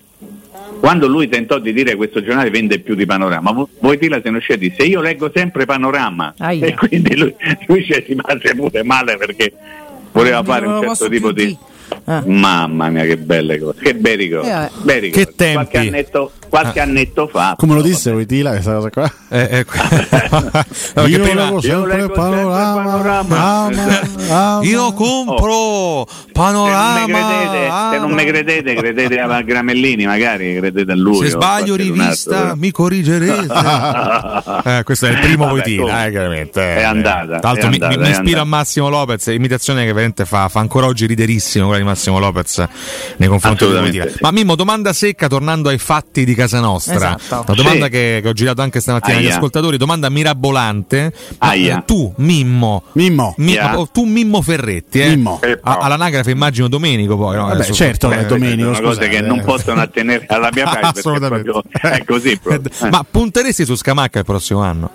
quando 0.79 1.08
lui 1.08 1.27
tentò 1.27 1.58
di 1.60 1.74
dire 1.74 1.96
questo 1.96 2.22
giornale 2.24 2.50
vende 2.50 2.79
più 2.79 2.94
di 2.96 3.06
Panorama 3.06 3.51
Vo- 3.51 3.70
Botila 3.79 4.20
se 4.22 4.29
ne 4.29 4.38
uscì 4.38 4.51
e 4.53 4.58
disse 4.58 4.84
io 4.84 5.01
leggo 5.01 5.32
sempre 5.34 5.65
Panorama 5.65 6.34
Aia. 6.38 6.65
e 6.67 6.74
quindi 6.75 7.15
lui, 7.15 7.34
lui 7.67 7.84
ci 7.84 8.03
rimase 8.08 8.53
pure 8.56 8.84
male 8.84 9.17
perché 9.17 9.51
voleva 10.12 10.44
fare 10.44 10.65
un 10.67 10.82
certo 10.82 11.10
tipo 11.10 11.32
di. 11.32 11.56
Ah. 12.03 12.22
Mamma 12.25 12.89
mia 12.89 13.03
che 13.06 13.17
belle 13.17 13.58
cose, 13.60 13.79
che 13.82 13.94
bei 13.96 14.15
ricordi, 14.17 14.50
Eh, 14.50 14.70
bei 14.84 15.00
ricordi. 15.00 15.25
Che 15.25 15.34
tempi. 15.36 15.53
Qualche 15.53 15.77
annetto, 15.77 16.32
qualche 16.49 16.79
annetto 16.79 17.27
fa. 17.27 17.55
Come 17.57 17.73
lo 17.73 17.81
disse 17.81 18.11
Wojtyla 18.11 18.51
questa 18.51 18.73
cosa 18.73 18.89
qua? 18.89 19.11
Eh, 19.29 19.47
eh, 19.59 19.65
no, 20.95 21.05
Io 21.07 21.19
prima- 21.21 21.43
leggo 21.43 21.55
io 21.55 21.61
sempre 21.61 22.01
il 22.03 22.11
panorama, 22.11 22.83
panorama. 22.83 23.65
ama, 23.65 23.99
ama. 24.29 24.59
io 24.65 24.93
compro 24.93 26.07
panorama. 26.31 27.05
Se 27.05 27.07
non 27.07 27.11
mi 27.11 27.13
credete, 27.13 27.71
se 27.91 27.99
non 27.99 28.11
mi 28.11 28.25
credete, 28.25 28.73
credete 28.75 29.19
a 29.19 29.41
Gramellini, 29.41 30.05
magari 30.05 30.55
credete 30.57 30.91
a 30.91 30.95
lui. 30.95 31.17
Se 31.17 31.29
sbaglio 31.29 31.75
rivista 31.75 32.55
mi 32.55 32.71
corrigerete. 32.71 33.47
eh, 34.63 34.81
questo 34.83 35.07
è 35.07 35.11
il 35.11 35.19
primo 35.19 35.47
comunque, 35.47 35.71
eh, 36.05 36.09
chiaramente. 36.09 36.75
è 36.77 36.83
andata, 36.83 37.39
Tra 37.39 37.51
l'altro 37.51 37.67
è 37.67 37.69
mi- 37.69 37.75
andata, 37.75 37.97
mi, 37.97 38.03
mi 38.03 38.09
ispira 38.09 38.41
a. 38.41 38.45
Massimo 38.45 38.89
Lopez, 38.89 39.27
imitazione 39.27 39.81
che 39.81 39.87
veramente 39.91 40.25
fa, 40.25 40.47
fa 40.47 40.59
ancora 40.59 40.87
oggi 40.87 41.05
riderissimo 41.05 41.65
quella 41.65 41.79
di 41.81 41.85
Massimo 41.87 42.19
Lopez 42.19 42.65
nei 43.17 43.27
confronti 43.27 43.65
di 43.65 43.91
sì. 43.91 44.17
Ma 44.21 44.31
Mimmo, 44.31 44.55
domanda 44.55 44.93
secca 44.93 45.27
tornando 45.27 45.69
ai 45.69 45.77
fatti 45.77 46.23
di 46.23 46.33
casa 46.38 46.60
nostra. 46.62 46.96
Esatto. 47.17 47.44
La 47.48 47.53
domanda 47.53 47.86
Sì. 47.86 47.91
che, 47.91 48.20
che 48.24 48.29
ho 48.29 48.34
girato 48.34 48.62
anche 48.62 48.79
stamattina 48.79 49.17
agli 49.17 49.27
ascoltatori, 49.27 49.75
domanda 49.77 50.10
mirabolante. 50.10 51.12
Aia. 51.39 51.84
tu, 51.86 52.13
Mimmo, 52.17 52.84
Mimmo. 52.94 53.34
Mi- 53.38 53.51
Yeah. 53.58 53.79
oh, 53.79 53.88
tu 53.91 54.03
Mimmo 54.06 54.41
Ferretti, 54.41 55.00
eh? 55.01 55.10
Mimmo. 55.10 55.39
Eh, 55.41 55.60
no. 55.63 55.77
all'anagrafe 55.79 56.32
immagino 56.32 56.67
Domenico 56.67 57.17
poi. 57.17 57.36
No? 57.36 57.41
Vabbè, 57.44 57.53
Adesso- 57.56 57.74
certo, 57.74 58.12
eh, 58.12 58.20
è 58.20 58.25
Domenico. 58.25 58.74
sono 58.75 58.88
cose 58.89 59.08
che 59.10 59.20
non 59.22 59.39
eh. 59.39 59.44
possono 59.44 59.82
attenere 59.82 60.25
alla 60.27 60.50
mia 60.53 60.63
parte 60.70 60.79
perché 60.79 61.00
Assolutamente. 61.00 61.51
proprio 61.51 61.91
è 61.91 62.03
così 62.06 62.39
proprio. 62.41 62.89
Ma 62.91 63.03
punteresti 63.10 63.65
su 63.65 63.75
Scamacca 63.75 64.20
il 64.20 64.25
prossimo 64.25 64.62
anno? 64.62 64.91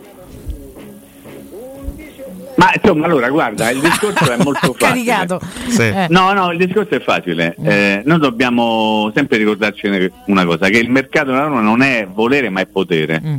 Ma 2.62 2.72
insomma, 2.80 3.06
allora 3.06 3.28
guarda, 3.28 3.70
il 3.70 3.80
discorso 3.80 4.30
è 4.30 4.36
molto 4.36 4.72
facile. 4.78 5.04
Caricato. 5.04 5.40
Sì. 5.66 5.82
Eh. 5.82 6.06
No, 6.10 6.32
no, 6.32 6.52
il 6.52 6.58
discorso 6.58 6.94
è 6.94 7.00
facile. 7.00 7.56
Eh, 7.60 8.02
noi 8.04 8.20
dobbiamo 8.20 9.10
sempre 9.12 9.38
ricordarci 9.38 10.12
una 10.26 10.44
cosa, 10.44 10.68
che 10.68 10.78
il 10.78 10.88
mercato 10.88 11.32
della 11.32 11.46
Roma 11.46 11.60
non 11.60 11.82
è 11.82 12.06
volere 12.06 12.50
ma 12.50 12.60
è 12.60 12.66
potere. 12.66 13.20
Mm. 13.24 13.38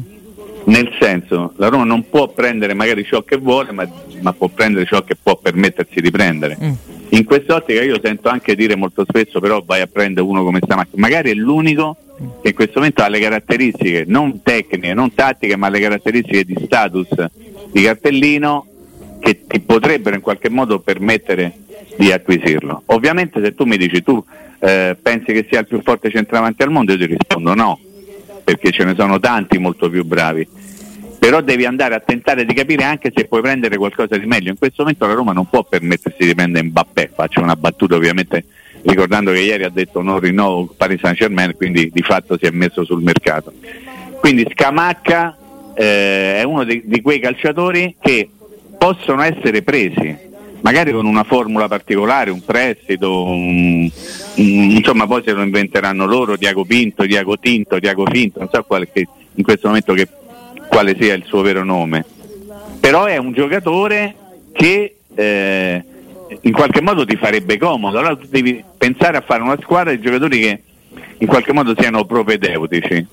Nel 0.66 0.94
senso, 1.00 1.54
la 1.58 1.70
Roma 1.70 1.86
non 1.86 2.10
può 2.10 2.28
prendere 2.30 2.74
magari 2.74 3.06
ciò 3.06 3.22
che 3.22 3.38
vuole, 3.38 3.72
ma, 3.72 3.88
ma 4.20 4.34
può 4.34 4.50
prendere 4.50 4.86
ciò 4.86 5.04
che 5.04 5.16
può 5.16 5.38
permettersi 5.38 6.02
di 6.02 6.12
prendere. 6.12 6.58
Mm. 6.62 6.74
In 7.10 7.24
quest'ottica 7.24 7.82
io 7.82 8.00
sento 8.04 8.28
anche 8.28 8.56
dire 8.56 8.76
molto 8.76 9.06
spesso, 9.08 9.40
però 9.40 9.62
vai 9.66 9.82
a 9.82 9.88
prendere 9.88 10.26
uno 10.26 10.44
come 10.44 10.60
Stamacca. 10.62 10.92
Magari 10.96 11.32
è 11.32 11.34
l'unico 11.34 11.96
che 12.42 12.50
in 12.50 12.56
questo 12.56 12.80
momento 12.80 13.04
ha 13.04 13.08
le 13.08 13.20
caratteristiche 13.20 14.04
non 14.06 14.42
tecniche, 14.42 14.94
non 14.94 15.14
tattiche, 15.14 15.56
ma 15.56 15.70
le 15.70 15.80
caratteristiche 15.80 16.44
di 16.44 16.56
status 16.66 17.08
di 17.72 17.82
cartellino 17.82 18.68
che 19.24 19.48
ti 19.48 19.62
potrebbero 19.62 20.16
in 20.16 20.22
qualche 20.22 20.50
modo 20.50 20.80
permettere 20.80 21.54
di 21.96 22.12
acquisirlo. 22.12 22.84
Ovviamente 22.88 23.42
se 23.42 23.56
tu 23.56 23.64
mi 23.64 23.78
dici 23.78 24.04
tu 24.04 24.22
eh, 24.60 24.98
pensi 25.02 25.32
che 25.32 25.48
sia 25.50 25.62
il 25.62 25.68
più 25.68 25.82
forte 25.82 26.10
centravanti 26.10 26.62
al 26.62 26.72
mondo, 26.72 26.92
io 26.92 26.98
ti 26.98 27.06
rispondo 27.06 27.54
no, 27.54 27.80
perché 28.44 28.72
ce 28.72 28.84
ne 28.84 28.94
sono 28.98 29.20
tanti 29.20 29.58
molto 29.58 29.90
più 29.90 30.04
bravi. 30.04 30.46
Però 31.18 31.40
devi 31.40 31.64
andare 31.64 31.96
a 31.96 32.02
tentare 32.02 32.44
di 32.44 32.54
capire 32.54 32.84
anche 32.84 33.14
se 33.16 33.24
puoi 33.26 33.42
prendere 33.42 33.78
qualcosa 33.78 34.18
di 34.18 34.26
meglio. 34.26 34.50
In 34.50 34.58
questo 34.58 34.82
momento 34.82 35.08
la 35.08 35.14
Roma 35.14 35.32
non 35.32 35.48
può 35.48 35.64
permettersi 35.64 36.26
di 36.26 36.36
prendere 36.36 36.66
Mbappé, 36.66 37.12
faccio 37.16 37.42
una 37.42 37.56
battuta 37.56 37.96
ovviamente 37.96 38.44
ricordando 38.82 39.32
che 39.32 39.40
ieri 39.40 39.64
ha 39.64 39.70
detto 39.70 40.02
non 40.02 40.20
rinnovo 40.20 40.74
Paris 40.76 41.00
Saint 41.00 41.16
Germain, 41.16 41.56
quindi 41.56 41.90
di 41.94 42.02
fatto 42.02 42.38
si 42.38 42.46
è 42.46 42.50
messo 42.50 42.84
sul 42.84 43.02
mercato. 43.02 43.54
Quindi 44.20 44.46
Scamacca 44.52 45.38
eh, 45.76 46.40
è 46.40 46.44
uno 46.44 46.66
di, 46.66 46.82
di 46.84 47.02
quei 47.02 47.20
calciatori 47.20 47.96
che 48.02 48.28
possono 48.84 49.22
essere 49.22 49.62
presi, 49.62 50.14
magari 50.60 50.92
con 50.92 51.06
una 51.06 51.24
formula 51.24 51.70
particolare, 51.70 52.32
un 52.32 52.44
prestito, 52.44 53.24
un- 53.24 53.90
un- 54.36 54.72
insomma 54.72 55.08
poi 55.08 55.22
se 55.24 55.32
lo 55.32 55.42
inventeranno 55.42 56.06
loro, 56.06 56.36
Diago 56.36 56.66
Pinto, 56.66 57.06
Diago 57.06 57.40
Tinto, 57.40 57.80
Diago 57.80 58.06
Finto, 58.12 58.40
non 58.40 58.50
so 58.52 58.62
quale, 58.64 58.90
che- 58.92 59.08
in 59.36 59.44
questo 59.46 59.68
momento 59.68 59.94
che- 59.94 60.10
quale 60.68 60.98
sia 61.00 61.14
il 61.14 61.24
suo 61.26 61.40
vero 61.40 61.64
nome. 61.64 62.04
Però 62.82 63.06
è 63.06 63.16
un 63.16 63.32
giocatore 63.32 64.16
che 64.52 64.96
eh, 65.16 65.84
in 66.42 66.52
qualche 66.52 66.82
modo 66.82 67.06
ti 67.06 67.16
farebbe 67.16 67.58
comodo, 67.58 68.00
allora 68.00 68.18
tu 68.18 68.26
devi 68.28 68.62
pensare 68.78 69.16
a 69.16 69.22
fare 69.22 69.44
una 69.44 69.58
squadra 69.62 69.94
di 69.94 70.02
giocatori 70.02 70.40
che 70.42 70.62
in 71.20 71.28
qualche 71.28 71.54
modo 71.54 71.74
siano 71.78 72.04
propedeutici. 72.04 73.06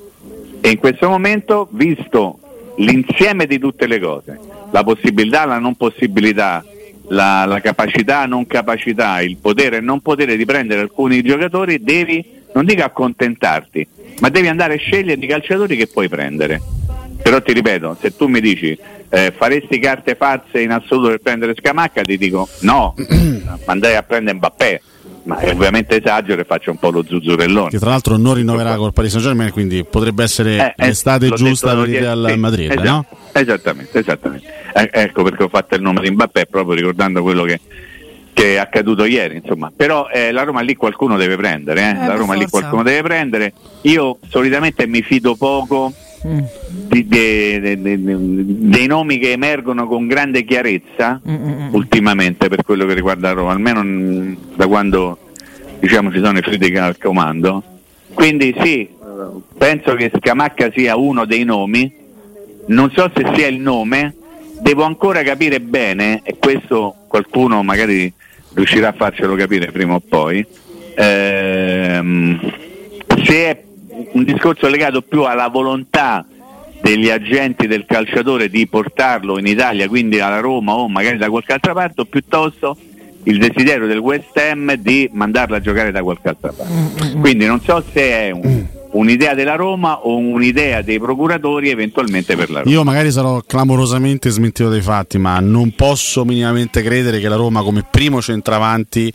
E 0.62 0.68
in 0.68 0.78
questo 0.78 1.08
momento, 1.08 1.68
visto 1.70 2.39
l'insieme 2.80 3.46
di 3.46 3.58
tutte 3.58 3.86
le 3.86 3.98
cose, 3.98 4.38
la 4.70 4.82
possibilità, 4.82 5.44
la 5.44 5.58
non 5.58 5.74
possibilità, 5.76 6.64
la, 7.08 7.44
la 7.44 7.60
capacità, 7.60 8.26
non 8.26 8.46
capacità, 8.46 9.20
il 9.20 9.36
potere 9.36 9.78
e 9.78 9.80
non 9.80 10.00
potere 10.00 10.36
di 10.36 10.44
prendere 10.44 10.80
alcuni 10.80 11.22
giocatori, 11.22 11.82
devi, 11.82 12.24
non 12.54 12.64
dico 12.64 12.82
accontentarti, 12.82 13.86
ma 14.20 14.28
devi 14.28 14.48
andare 14.48 14.74
a 14.74 14.78
scegliere 14.78 15.20
i 15.20 15.26
calciatori 15.26 15.76
che 15.76 15.86
puoi 15.86 16.08
prendere. 16.08 16.60
Però 17.22 17.42
ti 17.42 17.52
ripeto, 17.52 17.98
se 18.00 18.16
tu 18.16 18.28
mi 18.28 18.40
dici 18.40 18.76
eh, 19.10 19.32
faresti 19.36 19.78
carte 19.78 20.16
pazze 20.16 20.62
in 20.62 20.70
assoluto 20.70 21.08
per 21.08 21.20
prendere 21.20 21.54
Scamacca, 21.54 22.02
ti 22.02 22.16
dico 22.16 22.48
no, 22.60 22.94
andrei 23.66 23.96
a 23.96 24.02
prendere 24.02 24.36
Mbappé, 24.36 24.82
ma 25.30 25.38
eh, 25.38 25.52
ovviamente 25.52 25.98
esagero 25.98 26.40
e 26.40 26.44
faccio 26.44 26.72
un 26.72 26.78
po' 26.78 26.90
lo 26.90 27.04
zuzzurellone. 27.06 27.70
Che 27.70 27.78
tra 27.78 27.90
l'altro 27.90 28.16
non 28.16 28.34
rinnoverà 28.34 28.74
col 28.74 28.92
Paris 28.92 29.12
Saint 29.12 29.26
Germain, 29.26 29.52
quindi 29.52 29.84
potrebbe 29.84 30.24
essere 30.24 30.56
Eh, 30.56 30.74
eh, 30.76 30.86
l'estate 30.86 31.30
giusta 31.30 31.76
per 31.76 31.88
il 31.88 31.98
Real 32.00 32.26
sì, 32.28 32.36
Madrid, 32.36 32.70
esatto, 32.72 32.88
no? 32.88 33.06
Esattamente, 33.32 33.98
esattamente. 34.00 34.52
Eh, 34.74 34.90
ecco 34.92 35.22
perché 35.22 35.44
ho 35.44 35.48
fatto 35.48 35.76
il 35.76 35.82
nome 35.82 36.00
di 36.00 36.10
Mbappé 36.10 36.46
proprio 36.46 36.74
ricordando 36.74 37.22
quello 37.22 37.44
che, 37.44 37.60
che 38.32 38.54
è 38.54 38.56
accaduto 38.56 39.04
ieri, 39.04 39.36
insomma. 39.36 39.70
Però 39.74 40.08
eh, 40.08 40.32
la 40.32 40.42
Roma 40.42 40.62
lì 40.62 40.74
qualcuno 40.74 41.16
deve 41.16 41.36
prendere, 41.36 41.80
eh. 41.80 42.02
Eh, 42.02 42.06
la 42.08 42.14
Roma 42.16 42.34
lì 42.34 42.40
forza. 42.40 42.58
qualcuno 42.58 42.82
deve 42.82 43.02
prendere. 43.02 43.52
Io 43.82 44.18
solitamente 44.28 44.88
mi 44.88 45.02
fido 45.02 45.36
poco 45.36 45.92
Mm. 46.26 46.38
di- 46.88 47.08
de- 47.08 47.60
de- 47.60 47.80
de- 47.80 48.02
de- 48.02 48.16
dei 48.18 48.86
nomi 48.86 49.18
che 49.18 49.32
emergono 49.32 49.86
con 49.86 50.06
grande 50.06 50.44
chiarezza 50.44 51.18
Mm, 51.26 51.34
mm, 51.34 51.62
mm. 51.62 51.74
ultimamente 51.74 52.48
per 52.48 52.62
quello 52.62 52.84
che 52.84 52.92
riguarda 52.94 53.32
Roma, 53.32 53.52
almeno 53.52 54.34
da 54.54 54.66
quando 54.66 55.18
diciamo, 55.78 56.12
ci 56.12 56.20
sono 56.22 56.36
i 56.38 56.42
Friedrich 56.42 56.76
al 56.76 56.98
comando. 56.98 57.62
Quindi 58.12 58.54
sì, 58.60 58.86
penso 59.56 59.94
che 59.94 60.10
Scamacca 60.14 60.70
sia 60.74 60.96
uno 60.96 61.24
dei 61.24 61.44
nomi, 61.44 61.90
non 62.66 62.90
so 62.90 63.10
se 63.14 63.24
sia 63.34 63.46
il 63.46 63.58
nome, 63.60 64.14
devo 64.60 64.82
ancora 64.82 65.22
capire 65.22 65.58
bene, 65.60 66.20
e 66.22 66.36
questo 66.38 66.96
qualcuno 67.08 67.62
magari 67.62 68.12
riuscirà 68.52 68.88
a 68.88 68.92
farcelo 68.92 69.34
capire 69.36 69.70
prima 69.72 69.94
o 69.94 70.00
poi, 70.06 70.44
ehm, 70.96 72.52
se 73.24 73.34
è 73.48 73.62
un 74.12 74.24
discorso 74.24 74.68
legato 74.68 75.02
più 75.02 75.22
alla 75.22 75.48
volontà 75.48 76.24
degli 76.82 77.10
agenti 77.10 77.66
del 77.66 77.84
calciatore 77.86 78.48
di 78.48 78.66
portarlo 78.66 79.38
in 79.38 79.46
Italia, 79.46 79.86
quindi 79.88 80.18
alla 80.20 80.40
Roma 80.40 80.74
o 80.74 80.88
magari 80.88 81.18
da 81.18 81.28
qualche 81.28 81.52
altra 81.52 81.72
parte, 81.74 82.06
piuttosto 82.06 82.76
il 83.24 83.38
desiderio 83.38 83.86
del 83.86 83.98
West 83.98 84.34
Ham 84.38 84.74
di 84.76 85.08
mandarlo 85.12 85.56
a 85.56 85.60
giocare 85.60 85.90
da 85.90 86.02
qualche 86.02 86.28
altra 86.28 86.52
parte. 86.52 87.18
Quindi 87.20 87.44
non 87.44 87.60
so 87.60 87.84
se 87.92 88.00
è 88.00 88.30
un- 88.30 88.66
un'idea 88.92 89.34
della 89.34 89.54
Roma 89.54 90.00
o 90.06 90.16
un'idea 90.16 90.82
dei 90.82 90.98
procuratori 90.98 91.70
eventualmente 91.70 92.36
per 92.36 92.50
la 92.50 92.60
Roma. 92.60 92.70
Io 92.70 92.82
magari 92.84 93.10
sarò 93.12 93.40
clamorosamente 93.46 94.30
smentito 94.30 94.68
dai 94.68 94.80
fatti, 94.82 95.18
ma 95.18 95.38
non 95.40 95.72
posso 95.76 96.24
minimamente 96.24 96.82
credere 96.82 97.20
che 97.20 97.28
la 97.28 97.36
Roma 97.36 97.62
come 97.62 97.84
primo 97.88 98.20
centravanti 98.20 99.12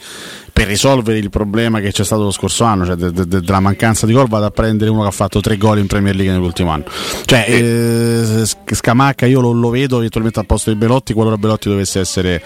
per 0.54 0.68
risolvere 0.68 1.18
il 1.20 1.30
problema 1.30 1.82
che 1.82 1.92
c'è 1.92 2.06
stato 2.06 2.24
lo 2.24 2.32
scorso 2.32 2.64
anno, 2.64 2.86
cioè 2.86 2.96
de- 2.96 3.12
de- 3.12 3.28
de- 3.28 3.42
della 3.42 3.60
mancanza 3.60 4.06
di 4.06 4.14
gol, 4.14 4.28
vada 4.30 4.46
a 4.46 4.52
prendere 4.52 4.90
uno 4.90 5.02
che 5.02 5.08
ha 5.10 5.12
fatto 5.12 5.42
tre 5.42 5.58
gol 5.58 5.80
in 5.80 5.88
Premier 5.88 6.16
League 6.16 6.32
nell'ultimo 6.34 6.70
anno. 6.72 6.86
Cioè, 7.26 7.46
eh, 7.50 8.46
Sc- 8.46 8.74
Scamacca 8.74 9.26
io 9.26 9.42
lo, 9.42 9.52
lo 9.52 9.70
vedo 9.70 9.98
eventualmente 9.98 10.40
al 10.40 10.46
posto 10.46 10.70
di 10.72 10.78
Belotti 10.78 11.12
qualora 11.14 11.38
Belotti 11.38 11.68
dovesse 11.68 12.00
essere 12.00 12.42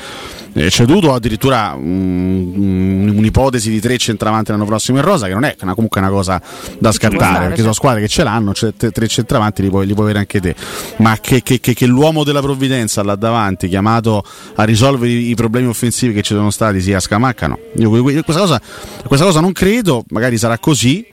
eh, 0.54 0.70
ceduto 0.72 1.14
addirittura 1.14 1.76
mm, 1.78 3.16
un'ipotesi 3.16 3.70
di 3.70 3.80
tre 3.80 3.98
centravanti 4.00 4.50
l'anno 4.52 4.66
prossimo 4.66 4.98
in 4.98 5.04
rosa, 5.04 5.28
che 5.28 5.34
non 5.34 5.44
è 5.44 5.56
una- 5.62 5.76
comunque 5.76 6.02
una 6.02 6.10
cosa 6.10 6.42
da 6.80 6.92
scartare, 6.92 7.19
stare, 7.26 7.46
perché 7.48 7.62
sono 7.62 7.74
squadre 7.74 8.02
che 8.02 8.08
ce 8.08 8.24
l'hanno, 8.24 8.52
c'è 8.52 8.74
tre, 8.76 8.92
tre 8.92 9.08
centravanti 9.08 9.62
li 9.62 9.70
puoi, 9.70 9.86
li 9.86 9.94
puoi 9.94 10.06
avere 10.06 10.20
anche 10.20 10.40
te, 10.40 10.56
ma 10.98 11.18
che, 11.20 11.42
che- 11.44 11.60
che- 11.60 11.74
che 11.74 11.86
l'uomo 11.86 12.24
della 12.24 12.42
provvidenza 12.42 13.04
là 13.04 13.16
davanti, 13.16 13.68
chiamato 13.68 14.24
a 14.56 14.64
risolvere 14.64 15.12
i, 15.12 15.30
i 15.30 15.36
problemi 15.36 15.68
offensivi 15.68 16.14
che 16.14 16.22
ci 16.22 16.34
sono 16.34 16.50
stati, 16.50 16.82
sia 16.82 17.00
Scamacca, 17.00 17.48
no. 17.48 17.60
Io, 17.76 17.90
que- 17.90 18.02
que- 18.02 18.24
questa, 18.24 18.42
cosa, 18.42 18.62
questa 19.06 19.26
cosa 19.26 19.40
non 19.40 19.52
credo, 19.52 20.04
magari 20.10 20.38
sarà 20.38 20.58
così, 20.58 21.06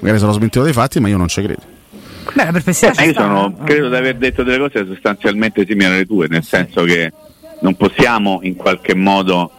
magari 0.00 0.18
sarò 0.18 0.32
smentito 0.32 0.62
dai 0.64 0.72
fatti, 0.72 1.00
ma 1.00 1.08
io 1.08 1.16
non 1.16 1.28
ci 1.28 1.42
credo. 1.42 1.62
Beh, 2.32 2.44
la 2.44 2.52
perplessità 2.52 2.92
Eh, 3.02 3.06
io 3.08 3.12
sono- 3.14 3.56
credo 3.64 3.88
di 3.88 3.96
aver 3.96 4.16
detto 4.16 4.42
delle 4.42 4.58
cose 4.58 4.86
sostanzialmente 4.86 5.64
simili 5.66 5.86
alle 5.86 6.06
tue, 6.06 6.26
nel 6.28 6.44
senso 6.44 6.84
che 6.84 7.12
non 7.62 7.74
possiamo 7.76 8.38
in 8.42 8.54
qualche 8.56 8.94
modo 8.94 9.50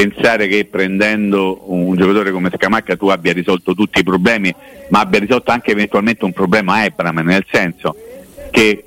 pensare 0.00 0.46
che 0.46 0.66
prendendo 0.66 1.62
un 1.72 1.96
giocatore 1.96 2.30
come 2.30 2.50
Scamacca 2.54 2.96
tu 2.96 3.08
abbia 3.08 3.32
risolto 3.32 3.74
tutti 3.74 4.00
i 4.00 4.02
problemi, 4.04 4.54
ma 4.90 5.00
abbia 5.00 5.20
risolto 5.20 5.52
anche 5.52 5.70
eventualmente 5.70 6.26
un 6.26 6.34
problema 6.34 6.74
a 6.74 6.84
Ebram, 6.84 7.20
nel 7.20 7.46
senso 7.50 7.96
che 8.50 8.84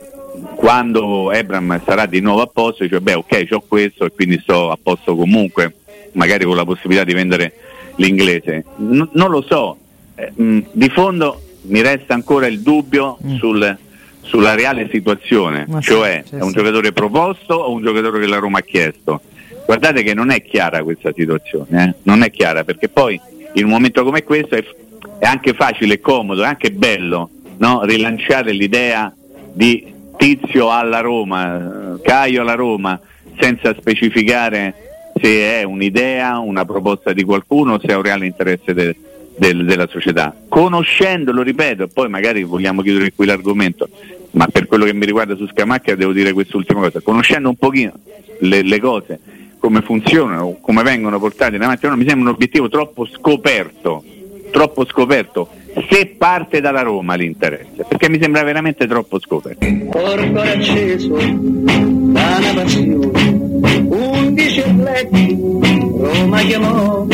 quando 0.54 1.32
Ebram 1.32 1.82
sarà 1.84 2.06
di 2.06 2.20
nuovo 2.22 2.42
a 2.44 2.46
posto 2.46 2.84
dice 2.84 3.01
beh 3.01 3.16
ok 3.16 3.48
ho 3.50 3.63
questo 3.68 4.06
e 4.06 4.12
quindi 4.12 4.38
sto 4.39 4.70
a 4.70 4.78
posto 4.80 5.16
comunque, 5.16 5.74
magari 6.12 6.46
con 6.46 6.56
la 6.56 6.63
possibilità 6.63 7.04
di 7.04 7.13
vendere 7.13 7.54
l'inglese. 7.96 8.63
N- 8.78 9.10
non 9.13 9.32
lo 9.32 9.42
so, 9.42 9.78
Eh, 10.13 10.32
mh, 10.32 10.60
di 10.74 10.89
fondo 10.89 11.42
mi 11.62 11.82
resta 11.82 12.13
ancora 12.13 12.46
il 12.46 12.60
dubbio 12.60 13.18
sul, 13.38 13.78
sulla 14.22 14.54
reale 14.54 14.88
situazione, 14.92 15.66
Ma 15.68 15.82
cioè 15.82 16.24
sì, 16.24 16.36
è 16.36 16.42
un 16.42 16.50
sì. 16.50 16.58
giocatore 16.58 16.92
proposto 16.92 17.56
o 17.56 17.72
un 17.72 17.82
giocatore 17.82 18.20
che 18.20 18.28
la 18.28 18.38
Roma 18.38 18.60
ha 18.60 18.62
chiesto. 18.62 19.22
Guardate 19.70 20.02
che 20.02 20.16
non 20.16 20.32
è 20.32 20.42
chiara 20.42 20.82
questa 20.82 21.14
situazione, 21.16 21.84
eh? 21.84 21.94
non 22.06 22.24
è 22.24 22.32
chiara 22.32 22.64
perché 22.64 22.90
poi 22.90 23.22
in 23.54 23.66
un 23.66 23.70
momento 23.70 24.04
come 24.04 24.24
questo 24.24 24.56
è, 24.56 24.64
è 25.20 25.28
anche 25.28 25.54
facile 25.54 25.94
e 25.94 26.00
comodo, 26.00 26.42
è 26.42 26.48
anche 26.48 26.72
bello 26.72 27.30
no? 27.58 27.84
rilanciare 27.84 28.52
l'idea 28.52 29.14
di 29.54 29.86
Tizio 30.18 30.72
alla 30.72 31.02
Roma, 31.02 32.00
Caio 32.02 32.42
alla 32.42 32.56
Roma, 32.56 33.00
senza 33.40 33.76
specificare 33.76 34.74
se 35.22 35.60
è 35.60 35.62
un'idea, 35.62 36.40
una 36.40 36.66
proposta 36.66 37.14
di 37.14 37.22
qualcuno, 37.24 37.78
se 37.80 37.90
è 37.90 37.96
un 37.96 38.02
reale 38.02 38.26
interesse 38.26 38.74
de- 38.74 38.96
del- 39.38 39.66
della 39.66 39.88
società. 39.88 40.36
Conoscendolo, 40.48 41.44
ripeto, 41.44 41.84
e 41.84 41.88
poi 41.90 42.10
magari 42.10 42.42
vogliamo 42.42 42.82
chiudere 42.82 43.14
qui 43.14 43.28
l'argomento, 43.28 43.88
ma 44.32 44.48
per 44.48 44.66
quello 44.66 44.86
che 44.86 44.96
mi 44.96 45.06
riguarda 45.06 45.36
su 45.36 45.48
Scamacchia 45.48 45.96
devo 45.96 46.12
dire 46.12 46.34
quest'ultima 46.34 46.80
cosa, 46.80 47.02
conoscendo 47.02 47.50
un 47.50 47.56
pochino 47.56 47.94
le, 48.40 48.64
le 48.64 48.80
cose, 48.80 49.20
come 49.60 49.82
funzionano, 49.82 50.58
come 50.62 50.84
vengono 50.84 51.20
portate 51.20 51.56
in 51.58 51.62
avanti, 51.62 51.88
no, 51.88 51.96
mi 51.96 52.08
sembra 52.08 52.30
un 52.30 52.36
obiettivo 52.36 52.70
troppo 52.70 53.06
scoperto, 53.06 54.04
troppo 54.51 54.86
scoperto, 54.86 55.50
se 55.89 56.16
parte 56.18 56.62
dalla 56.62 56.82
Roma 56.82 57.16
l'interesse, 57.16 57.86
perché 57.88 58.10
mi 58.10 58.20
sembra 58.20 58.44
veramente 58.44 58.88
troppo 58.88 59.20
scoperto. 59.20 59.66
Corpo 59.89 60.39
acceso 60.39 61.18
da 61.18 62.39
passione, 62.56 63.38
undici 63.88 64.62
atleti 64.62 65.38
Roma 66.00 66.39
chiamò 66.39 67.06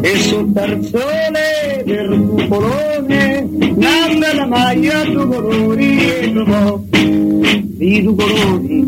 e 0.00 0.16
sul 0.16 0.52
tarzone 0.52 1.82
del 1.84 2.26
cupolone 2.28 3.48
nanda 3.76 4.34
la 4.34 4.46
maglia 4.46 5.04
due 5.04 5.26
colori 5.26 5.98
e 6.04 6.32
trovò 6.32 6.80
i 7.78 8.02
due 8.02 8.14
colori 8.14 8.84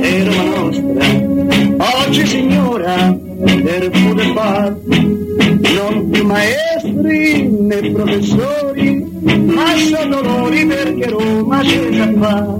è 0.00 0.24
Roma 0.24 0.44
nostra 0.44 1.63
oggi 2.06 2.26
signora 2.26 3.16
per 3.44 3.90
poter 3.90 4.32
far 4.34 4.76
non 4.86 6.10
più 6.10 6.24
maestri 6.24 7.48
né 7.48 7.90
professori 7.90 9.06
ma 9.22 9.76
sono 9.76 10.20
dolori 10.22 10.66
perché 10.66 11.08
Roma 11.08 11.60
c'è 11.60 11.90
già 11.90 12.12
fa 12.18 12.56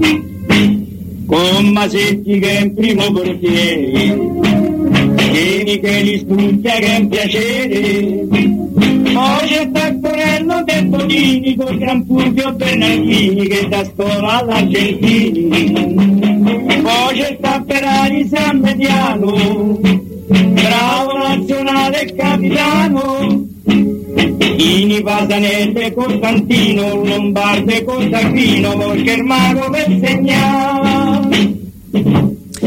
con 1.26 1.66
Masetti 1.72 2.38
che 2.38 2.58
è 2.58 2.60
in 2.62 2.74
primo 2.74 3.12
portiere 3.12 4.32
Vieni 5.34 5.80
che 5.80 6.00
li 6.02 6.18
studia 6.18 6.74
che 6.74 6.86
è 6.86 6.98
un 6.98 7.08
piacere. 7.08 8.26
Poi 8.28 9.48
c'è 9.48 9.70
Taccorello 9.70 10.62
del 10.64 10.86
Bonini 10.86 11.56
con 11.56 11.76
Gran 11.76 12.04
Fulvio 12.06 12.52
Bernardini 12.52 13.46
che 13.48 13.68
da 13.68 13.84
scuola 13.84 14.44
all'Argentini 16.54 16.82
poi 16.82 17.18
c'è 17.18 17.38
Tapperari 17.40 18.28
San 18.28 18.58
Mediano 18.58 20.12
bravo 20.28 21.18
nazionale 21.18 22.02
e 22.02 22.14
capitano. 22.14 23.46
Ini 24.56 25.02
Pasanelle 25.02 25.92
Costantino 25.92 27.04
Lombardo 27.04 27.70
e 27.70 27.84
il 29.14 29.24
mago 29.24 29.70
per 29.70 29.98
segnare 30.02 31.52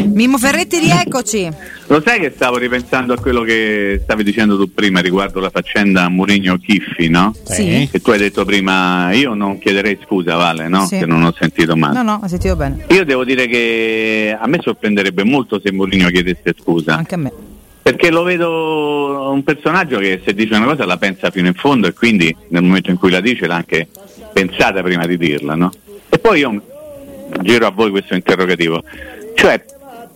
Mimmo 0.04 0.38
Ferretti, 0.38 0.80
rieccoci. 0.80 1.50
Lo 1.88 2.02
sai 2.02 2.20
che 2.20 2.32
stavo 2.36 2.58
ripensando 2.58 3.14
a 3.14 3.18
quello 3.18 3.42
che 3.42 4.00
stavi 4.04 4.24
dicendo 4.24 4.58
tu 4.58 4.74
prima 4.74 5.00
riguardo 5.00 5.40
la 5.40 5.50
faccenda 5.50 6.08
Mourinho-Chiffi, 6.10 7.10
no? 7.10 7.34
Sì. 7.44 7.88
Che 7.92 8.02
tu 8.02 8.12
hai 8.12 8.18
detto 8.18 8.46
prima, 8.46 9.12
io 9.14 9.34
non 9.34 9.58
chiederei 9.58 9.98
scusa, 10.04 10.36
Vale, 10.36 10.68
no? 10.68 10.86
Sì. 10.86 11.00
Che 11.00 11.06
non 11.06 11.24
ho 11.24 11.34
sentito 11.38 11.76
male. 11.76 11.96
No, 11.96 12.04
no, 12.04 12.20
ho 12.24 12.28
sentito 12.28 12.56
bene. 12.56 12.86
Io 12.90 13.06
devo 13.06 13.24
dire 13.24 13.48
che 13.48 14.36
a 14.40 14.48
me 14.48 14.60
sorprenderebbe 14.62 15.24
molto 15.24 15.60
se 15.64 15.72
Mourinho 15.72 16.10
chiedesse 16.10 16.54
scusa. 16.60 16.96
Anche 16.96 17.16
a 17.16 17.18
me. 17.18 17.32
Perché 17.82 18.12
lo 18.12 18.24
vedo 18.24 19.32
un 19.32 19.44
personaggio 19.44 19.98
che 20.00 20.22
se 20.26 20.34
dice 20.34 20.56
una 20.56 20.66
cosa 20.66 20.86
la 20.86 20.98
pensa 20.98 21.30
fino 21.32 21.48
in 21.48 21.54
fondo 21.54 21.88
e 21.88 21.94
quindi 21.94 22.36
nel 22.50 22.62
momento 22.62 22.92
in 22.92 22.98
cui 22.98 23.10
la 23.10 23.22
dice 23.22 23.48
l'ha 23.48 23.56
anche 23.56 23.88
pensata 24.34 24.82
prima 24.82 25.06
di 25.06 25.18
dirla, 25.18 25.56
no? 25.56 25.72
E 26.10 26.20
poi 26.20 26.40
io 26.40 26.62
giro 27.42 27.66
a 27.66 27.72
voi 27.72 27.92
questo 27.92 28.14
interrogativo. 28.14 28.84
Cioè, 29.36 29.64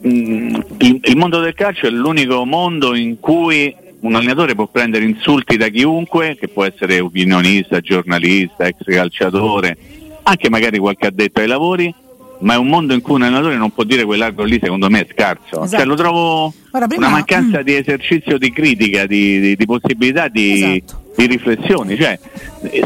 il, 0.03 0.99
il 1.03 1.17
mondo 1.17 1.39
del 1.39 1.53
calcio 1.53 1.87
è 1.87 1.89
l'unico 1.89 2.45
mondo 2.45 2.95
in 2.95 3.19
cui 3.19 3.73
un 4.01 4.15
allenatore 4.15 4.55
può 4.55 4.67
prendere 4.67 5.05
insulti 5.05 5.57
da 5.57 5.67
chiunque, 5.67 6.35
che 6.39 6.47
può 6.47 6.63
essere 6.63 6.99
opinionista, 6.99 7.79
giornalista, 7.81 8.65
ex 8.65 8.77
calciatore, 8.83 9.77
anche 10.23 10.49
magari 10.49 10.79
qualche 10.79 11.07
addetto 11.07 11.39
ai 11.39 11.47
lavori, 11.47 11.93
ma 12.39 12.55
è 12.55 12.57
un 12.57 12.67
mondo 12.67 12.93
in 12.93 13.01
cui 13.01 13.15
un 13.15 13.21
allenatore 13.21 13.57
non 13.57 13.71
può 13.71 13.83
dire 13.83 14.03
quell'altro 14.03 14.43
lì, 14.43 14.59
secondo 14.61 14.89
me 14.89 15.01
è 15.01 15.07
scarso. 15.11 15.63
Esatto. 15.63 15.77
Cioè, 15.77 15.85
lo 15.85 15.95
trovo 15.95 16.53
Guarda, 16.71 16.87
prima- 16.87 17.05
una 17.07 17.15
mancanza 17.15 17.59
mm. 17.59 17.63
di 17.63 17.75
esercizio 17.75 18.37
di 18.39 18.51
critica, 18.51 19.05
di, 19.05 19.39
di- 19.39 19.55
di 19.55 19.65
possibilità 19.65 20.27
di, 20.27 20.53
Esatto. 20.83 21.01
di 21.15 21.27
riflessioni. 21.27 21.95
Cioè, 21.95 22.19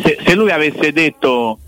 se, 0.04 0.18
se 0.26 0.36
lui 0.36 0.52
avesse 0.52 0.92
detto. 0.92 1.60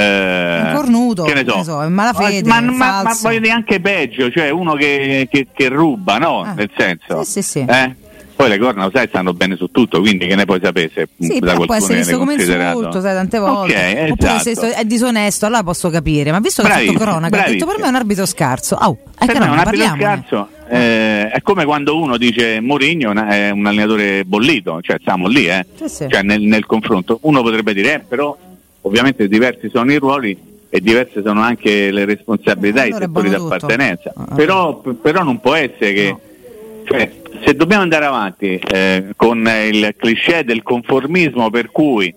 Eh, 0.00 0.60
Un 0.62 0.72
cornuto, 0.74 1.22
che 1.24 1.34
ne 1.34 1.44
so, 1.46 1.62
so, 1.62 1.82
è 1.82 1.88
malafede, 1.88 2.48
ma, 2.48 2.60
ma, 2.60 3.02
ma, 3.02 3.16
voglio 3.20 3.40
dire 3.40 3.52
anche 3.52 3.80
peggio, 3.80 4.30
cioè 4.30 4.50
uno 4.50 4.74
che, 4.74 5.28
che- 5.30 5.46
che 5.52 5.68
ruba, 5.68 6.18
no? 6.18 6.42
Ah. 6.42 6.52
Nel 6.52 6.70
senso, 6.76 7.22
Sì, 7.24 7.42
sì, 7.42 7.42
sì. 7.42 7.64
eh? 7.68 7.94
Poi 8.36 8.50
le 8.50 8.58
corna, 8.58 8.84
lo 8.84 8.90
sai, 8.92 9.08
stanno 9.08 9.32
bene 9.32 9.56
su 9.56 9.70
tutto, 9.70 10.00
quindi 10.00 10.26
che 10.26 10.34
ne 10.34 10.44
puoi 10.44 10.60
sapere 10.62 10.90
se 10.92 11.08
Sì, 11.18 11.38
da 11.38 11.54
può 11.54 11.74
essere 11.74 12.00
visto 12.00 12.18
come 12.18 12.34
insulto, 12.34 13.00
sai, 13.00 13.14
tante 13.14 13.38
volte. 13.38 13.72
Ok, 13.74 14.10
Oppure 14.10 14.38
se 14.40 14.50
esatto. 14.50 14.74
è 14.74 14.84
disonesto, 14.84 15.46
allora 15.46 15.62
posso 15.62 15.88
capire. 15.88 16.30
Ma 16.32 16.40
visto 16.40 16.60
che 16.60 16.68
ha 16.68 16.72
Bravissimo, 16.72 16.98
cronaca, 16.98 17.44
ha 17.44 17.48
detto 17.48 17.64
per 17.64 17.78
me 17.78 17.86
è 17.86 17.88
un 17.88 17.94
arbitro 17.94 18.26
scarso. 18.26 18.74
Au, 18.74 18.98
è 19.18 19.24
Per 19.24 19.34
che 19.34 19.40
me 19.40 19.46
no, 19.46 19.52
un 19.52 19.58
arbitro 19.58 19.96
scarso 19.96 20.48
eh, 20.68 21.28
è 21.30 21.40
come 21.42 21.64
quando 21.64 21.96
uno 21.98 22.16
dice 22.16 22.60
Mourinho 22.60 23.12
è 23.26 23.50
un 23.50 23.66
allenatore 23.66 24.24
bollito, 24.24 24.80
cioè 24.82 24.96
siamo 25.02 25.28
lì, 25.28 25.46
eh. 25.46 25.64
Sì, 25.76 25.88
sì. 25.88 26.06
Cioè, 26.08 26.22
nel, 26.22 26.42
nel 26.42 26.66
confronto. 26.66 27.18
Uno 27.22 27.42
potrebbe 27.42 27.72
dire, 27.72 27.94
eh, 27.94 27.98
però 28.00 28.36
ovviamente 28.86 29.28
diversi 29.28 29.68
sono 29.72 29.92
i 29.92 29.96
ruoli 29.96 30.36
e 30.68 30.80
diverse 30.80 31.22
sono 31.24 31.40
anche 31.40 31.90
le 31.90 32.04
responsabilità 32.04 32.84
e 32.84 32.88
Eh, 32.88 32.90
allora 32.90 33.04
i 33.04 33.06
settori 33.06 33.28
di 33.28 33.34
appartenenza. 33.34 34.12
Ah. 34.14 34.34
Però, 34.34 34.76
però 34.78 35.22
non 35.22 35.40
può 35.40 35.54
essere 35.54 35.92
che 35.92 36.08
No. 36.10 36.20
cioè, 36.84 37.10
se 37.44 37.54
dobbiamo 37.54 37.82
andare 37.82 38.04
avanti 38.04 38.58
eh, 38.58 39.12
con 39.16 39.38
il 39.46 39.94
cliché 39.96 40.44
del 40.44 40.62
conformismo 40.62 41.50
per 41.50 41.70
cui 41.70 42.14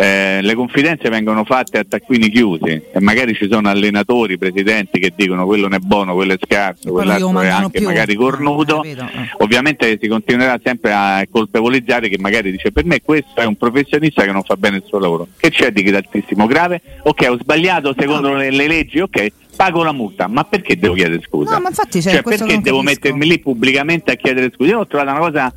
eh, 0.00 0.38
le 0.42 0.54
confidenze 0.54 1.08
vengono 1.08 1.42
fatte 1.42 1.78
a 1.78 1.84
taccuini 1.84 2.28
chiusi 2.28 2.70
e 2.92 3.00
magari 3.00 3.34
ci 3.34 3.48
sono 3.50 3.68
allenatori, 3.68 4.38
presidenti 4.38 5.00
che 5.00 5.12
dicono 5.12 5.44
quello 5.44 5.66
non 5.66 5.74
è 5.74 5.78
buono, 5.80 6.14
quello 6.14 6.34
è 6.34 6.38
scarso, 6.40 6.92
quell'altro 6.92 7.40
è 7.40 7.48
anche 7.48 7.78
più. 7.78 7.88
magari 7.88 8.14
cornuto. 8.14 8.84
Eh, 8.84 8.90
eh. 8.90 8.96
Ovviamente 9.38 9.98
si 10.00 10.06
continuerà 10.06 10.60
sempre 10.62 10.92
a 10.92 11.26
colpevolizzare 11.28 12.08
che 12.08 12.16
magari 12.16 12.52
dice 12.52 12.70
per 12.70 12.84
me 12.84 13.00
questo 13.02 13.40
è 13.40 13.44
un 13.44 13.56
professionista 13.56 14.22
che 14.22 14.30
non 14.30 14.44
fa 14.44 14.54
bene 14.56 14.76
il 14.76 14.84
suo 14.86 15.00
lavoro. 15.00 15.26
Che 15.36 15.50
c'è 15.50 15.72
di 15.72 15.84
altissimo 15.88 16.46
grave? 16.46 16.80
Ok, 17.02 17.26
ho 17.28 17.36
sbagliato 17.36 17.92
secondo 17.98 18.34
le, 18.34 18.52
le 18.52 18.68
leggi, 18.68 19.00
ok, 19.00 19.32
pago 19.56 19.82
la 19.82 19.90
multa, 19.90 20.28
ma 20.28 20.44
perché 20.44 20.78
devo 20.78 20.94
chiedere 20.94 21.20
scusa? 21.26 21.54
No, 21.54 21.60
ma 21.60 21.70
infatti 21.70 21.98
c'è 21.98 22.12
cioè, 22.12 22.22
che 22.22 22.36
perché 22.36 22.60
devo 22.60 22.78
capisco. 22.78 22.82
mettermi 22.82 23.26
lì 23.26 23.40
pubblicamente 23.40 24.12
a 24.12 24.14
chiedere 24.14 24.52
scusa? 24.54 24.70
Io 24.70 24.78
ho 24.78 24.86
trovato 24.86 25.10
una 25.10 25.18
cosa 25.18 25.52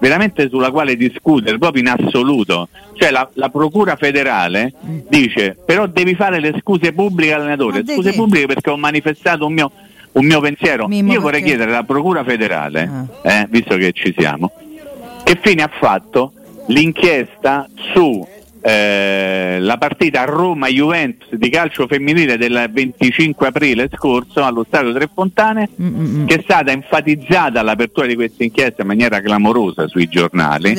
veramente 0.00 0.48
sulla 0.48 0.70
quale 0.70 0.96
discutere, 0.96 1.58
proprio 1.58 1.82
in 1.82 1.88
assoluto. 1.88 2.68
Cioè 2.94 3.10
la, 3.10 3.28
la 3.34 3.48
Procura 3.48 3.96
federale 3.96 4.72
dice 5.08 5.56
però 5.64 5.86
devi 5.86 6.14
fare 6.14 6.40
le 6.40 6.54
scuse 6.60 6.92
pubbliche 6.92 7.30
Ma 7.30 7.36
all'allenatore, 7.36 7.82
di 7.82 7.92
scuse 7.92 8.10
che? 8.10 8.16
pubbliche 8.16 8.46
perché 8.46 8.70
ho 8.70 8.76
manifestato 8.76 9.46
un 9.46 9.52
mio, 9.52 9.70
un 10.12 10.24
mio 10.26 10.40
pensiero. 10.40 10.86
Mimmo, 10.86 11.12
Io 11.12 11.20
vorrei 11.20 11.40
perché? 11.40 11.56
chiedere 11.56 11.70
alla 11.76 11.84
Procura 11.84 12.22
federale, 12.24 12.90
Ah. 13.22 13.30
eh, 13.40 13.46
visto 13.50 13.76
che 13.76 13.92
ci 13.92 14.14
siamo, 14.16 14.50
che 15.24 15.38
fine 15.42 15.62
ha 15.62 15.70
fatto 15.72 16.32
l'inchiesta 16.66 17.68
su 17.92 18.26
eh, 18.66 19.58
la 19.60 19.76
partita 19.76 20.24
Roma-Juventus 20.24 21.34
di 21.34 21.50
calcio 21.50 21.86
femminile 21.86 22.38
del 22.38 22.70
25 22.72 23.48
aprile 23.48 23.90
scorso 23.92 24.42
allo 24.42 24.64
Stadio 24.66 24.94
Tre 24.94 25.10
Fontane, 25.12 25.68
Mm, 25.80 25.86
mm, 25.86 26.16
mm. 26.22 26.26
che 26.26 26.36
è 26.36 26.40
stata 26.42 26.70
enfatizzata 26.70 27.60
all'apertura 27.60 28.06
di 28.06 28.14
questa 28.14 28.42
inchiesta 28.42 28.80
in 28.82 28.88
maniera 28.88 29.20
clamorosa 29.20 29.86
sui 29.86 30.08
giornali 30.08 30.70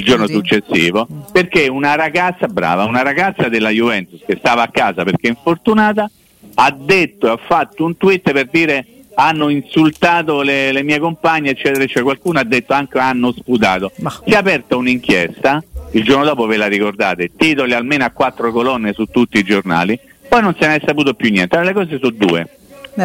il 0.00 0.04
giorno 0.04 0.26
successivo, 0.26 1.06
perché 1.32 1.68
una 1.68 1.94
ragazza 1.94 2.46
brava, 2.46 2.84
una 2.84 3.02
ragazza 3.02 3.48
della 3.48 3.70
Juventus 3.70 4.20
che 4.26 4.36
stava 4.38 4.62
a 4.62 4.68
casa 4.68 5.02
perché 5.04 5.28
è 5.28 5.30
infortunata, 5.30 6.10
ha 6.54 6.70
detto 6.78 7.26
e 7.26 7.30
ha 7.30 7.38
fatto 7.42 7.84
un 7.86 7.96
tweet 7.96 8.32
per 8.32 8.48
dire 8.50 8.86
hanno 9.14 9.48
insultato 9.48 10.42
le, 10.42 10.72
le 10.72 10.82
mie 10.82 10.98
compagne, 10.98 11.50
eccetera, 11.50 11.82
eccetera. 11.82 12.04
Qualcuno 12.04 12.38
ha 12.38 12.44
detto 12.44 12.72
anche 12.72 12.98
hanno 12.98 13.32
sputato. 13.32 13.92
Ma- 13.98 14.10
Si 14.10 14.30
è 14.32 14.36
aperta 14.36 14.76
un'inchiesta, 14.76 15.62
il 15.92 16.04
giorno 16.04 16.24
dopo 16.24 16.46
ve 16.46 16.56
la 16.56 16.66
ricordate, 16.66 17.30
titoli 17.36 17.72
almeno 17.74 18.04
a 18.04 18.10
quattro 18.10 18.52
colonne 18.52 18.92
su 18.92 19.06
tutti 19.06 19.38
i 19.38 19.42
giornali, 19.42 19.98
poi 20.28 20.42
non 20.42 20.54
se 20.58 20.66
ne 20.66 20.76
è 20.76 20.82
saputo 20.84 21.14
più 21.14 21.30
niente. 21.30 21.56
Allora, 21.56 21.72
le 21.72 21.84
cose 21.84 21.98
sono 21.98 22.14
due. 22.16 22.48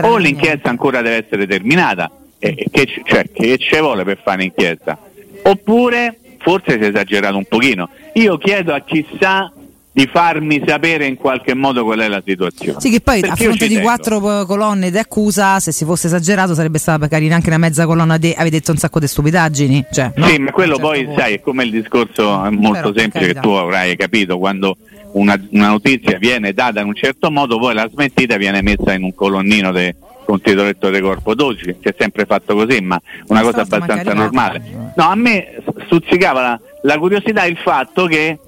O 0.02 0.18
l'inchiesta 0.18 0.70
ancora 0.70 1.02
deve 1.02 1.26
essere 1.26 1.48
terminata, 1.48 2.12
e, 2.40 2.54
e 2.58 2.66
che, 2.70 2.86
ci- 2.86 3.02
cioè, 3.06 3.30
che 3.32 3.58
ci 3.58 3.78
vuole 3.80 4.04
per 4.04 4.20
fare 4.22 4.38
un'inchiesta? 4.38 4.98
Oppure 5.44 6.18
forse 6.40 6.74
si 6.74 6.80
è 6.80 6.88
esagerato 6.88 7.38
un 7.38 7.46
pochino. 7.46 7.90
Io 8.14 8.38
chiedo 8.38 8.74
a 8.74 8.82
chissà 8.82 9.52
di 9.96 10.10
farmi 10.12 10.62
sapere 10.68 11.06
in 11.06 11.16
qualche 11.16 11.54
modo 11.54 11.86
qual 11.86 12.00
è 12.00 12.10
la 12.10 12.22
situazione. 12.24 12.82
Sì, 12.82 12.90
che 12.90 13.00
poi 13.00 13.22
Perché 13.22 13.44
a 13.44 13.46
fronte 13.46 13.68
di 13.70 13.76
tengo. 13.76 13.88
quattro 13.88 14.42
eh, 14.42 14.46
colonne 14.46 14.92
di 14.92 14.98
accusa, 14.98 15.62
se 15.62 15.72
si 15.72 15.86
fosse 15.86 16.08
esagerato, 16.08 16.54
sarebbe 16.54 16.80
stata 16.80 17.08
carina 17.08 17.36
anche 17.36 17.48
una 17.48 17.58
mezza 17.58 17.86
colonna 17.86 18.18
di 18.18 18.34
avete 18.36 18.58
detto 18.58 18.72
un 18.72 18.78
sacco 18.78 19.00
di 19.00 19.08
stupidaggini. 19.08 19.86
Cioè, 19.90 20.12
no? 20.16 20.28
Sì, 20.28 20.38
ma 20.38 20.52
quello 20.52 20.74
certo 20.74 20.90
poi, 20.90 21.06
punto. 21.06 21.20
sai, 21.22 21.34
è 21.36 21.40
come 21.40 21.64
il 21.64 21.72
discorso 21.72 22.44
è 22.44 22.50
molto 22.50 22.72
Però, 22.72 22.92
per 22.92 23.02
semplice 23.02 23.28
che 23.28 23.40
tu 23.40 23.50
avrai 23.52 23.96
capito, 23.96 24.38
quando 24.38 24.76
una, 25.14 25.42
una 25.52 25.70
notizia 25.70 26.18
viene 26.18 26.52
data 26.52 26.82
in 26.82 26.88
un 26.88 26.96
certo 26.96 27.32
modo, 27.32 27.58
poi 27.58 27.74
la 27.74 27.88
smentita 27.90 28.36
viene 28.36 28.62
messa 28.62 28.92
in 28.92 29.04
un 29.04 29.16
colonnino 29.16 29.72
de, 29.72 29.96
con 30.26 30.42
titoletto 30.42 30.90
di 30.90 31.00
corpo 31.00 31.34
12, 31.36 31.64
si 31.82 31.88
è 31.88 31.96
sempre 31.98 32.26
fatto 32.26 32.54
così, 32.54 32.82
ma 32.82 33.02
una 33.28 33.44
cosa 33.44 33.62
abbastanza 33.62 33.96
magari 33.96 34.18
normale. 34.18 34.62
No, 34.94 35.10
a 35.10 35.16
me 35.16 35.64
stuzzicava 35.86 36.42
la, 36.42 36.60
la 36.82 36.98
curiosità 36.98 37.46
il 37.46 37.58
fatto 37.64 38.08
che 38.08 38.40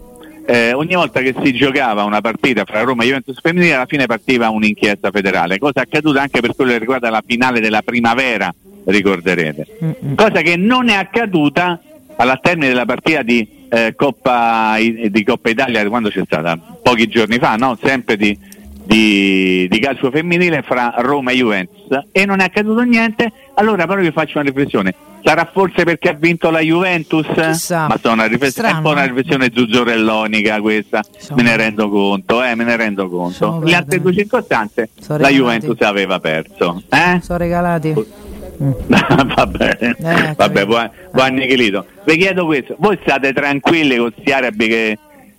eh, 0.50 0.72
ogni 0.72 0.96
volta 0.96 1.20
che 1.20 1.36
si 1.44 1.52
giocava 1.54 2.06
una 2.06 2.22
partita 2.22 2.64
fra 2.64 2.82
Roma 2.82 3.04
e 3.04 3.08
Juventus 3.08 3.42
femminile 3.42 3.74
alla 3.74 3.86
fine 3.86 4.06
partiva 4.06 4.50
un'inchiesta 4.50 5.12
federale, 5.12 5.60
cosa 5.60 5.82
accaduta 5.82 6.22
anche 6.22 6.40
per 6.40 6.56
quello 6.56 6.72
che 6.72 6.78
riguarda 6.78 7.10
la 7.10 7.22
finale 7.26 7.60
della 7.60 7.82
primavera, 7.82 8.54
ricorderete. 8.86 9.68
Cosa 10.16 10.42
che 10.42 10.56
non 10.56 10.88
è 10.88 10.96
accaduta 10.96 11.82
al 12.16 12.40
termine 12.42 12.70
della 12.70 12.86
partita 12.86 13.24
di, 13.24 13.46
eh, 13.68 13.94
Coppa, 13.94 14.76
di 14.80 15.24
Coppa 15.26 15.50
Italia 15.50 15.86
quando 15.90 16.08
c'è 16.10 16.24
stata, 16.24 16.58
pochi 16.82 17.08
giorni 17.08 17.40
fa, 17.40 17.58
no? 17.58 17.78
sempre 17.84 18.16
di, 18.16 18.40
di, 18.86 19.68
di 19.70 19.80
calcio 19.80 20.10
femminile 20.10 20.62
fra 20.62 20.94
Roma 21.00 21.32
e 21.32 21.36
Juventus 21.36 22.06
e 22.14 22.26
non 22.26 22.40
è 22.40 22.46
accaduto 22.46 22.84
niente, 22.84 23.34
allora 23.56 23.86
però 23.86 24.00
vi 24.00 24.12
faccio 24.12 24.40
una 24.40 24.48
riflessione. 24.48 24.96
Sarà 25.28 25.50
forse 25.52 25.84
perché 25.84 26.08
ha 26.08 26.14
vinto 26.14 26.50
la 26.50 26.62
Juventus? 26.62 27.28
Chissà. 27.34 27.88
Ma 27.88 28.00
sono 28.02 28.14
una 28.14 28.28
riflessione, 28.28 28.70
è 28.70 28.74
un 28.76 28.82
po' 28.82 28.92
una 28.92 29.02
Strano. 29.02 29.18
riflessione 29.18 29.52
zuzzurellonica 29.54 30.62
questa, 30.62 31.04
me 31.36 31.44
ne 31.44 31.58
rendo 31.58 31.90
conto, 31.90 32.42
eh, 32.42 32.56
me 32.56 32.64
ne 32.64 32.78
rendo 32.78 33.10
conto. 33.10 33.60
Le 33.62 33.76
altre 33.76 34.00
due 34.00 34.14
circostanze 34.14 34.90
la. 35.08 35.28
Juventus 35.28 35.82
aveva 35.82 36.22
perso. 36.22 36.82
Eh? 36.90 37.20
Sono 37.22 37.40
regalati. 37.40 37.94
Va 38.58 39.46
bene, 39.46 39.96
Eh, 40.00 40.34
vabbè, 40.36 40.66
buon, 40.66 40.90
buon 41.12 41.26
annichilito. 41.26 41.86
Vi 42.06 42.16
chiedo 42.18 42.46
questo, 42.46 42.76
voi 42.80 42.98
state 43.02 43.34
tranquilli 43.34 43.98
con 43.98 44.12
questi 44.14 44.32
arabi 44.32 44.68
che, 44.68 44.98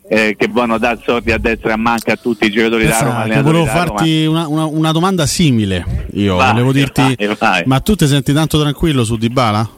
eh, 0.09 0.35
che 0.39 0.49
vanno 0.51 0.79
dar 0.79 0.99
soldi 1.05 1.33
a 1.33 1.39
destra 1.39 1.71
e 1.71 1.73
a 1.73 1.77
manca 1.77 2.13
a 2.13 2.17
tutti 2.17 2.47
i 2.47 2.51
giocatori 2.51 2.87
da 2.87 2.99
Roma? 3.01 3.23
Volevo 3.43 3.43
da 3.43 3.51
Roma? 3.51 3.67
farti 3.71 4.25
una, 4.27 4.49
una- 4.49 4.65
una 4.67 4.93
domanda 4.93 5.27
simile. 5.27 6.07
Io 6.15 6.37
Vai, 6.37 6.53
volevo 6.53 6.73
dirti, 6.73 7.15
vai, 7.17 7.37
vai. 7.39 7.63
ma 7.67 7.81
tu 7.81 7.95
ti 7.95 8.07
senti 8.07 8.33
tanto 8.33 8.59
tranquillo 8.61 9.05
su 9.05 9.17
Dybala? 9.17 9.71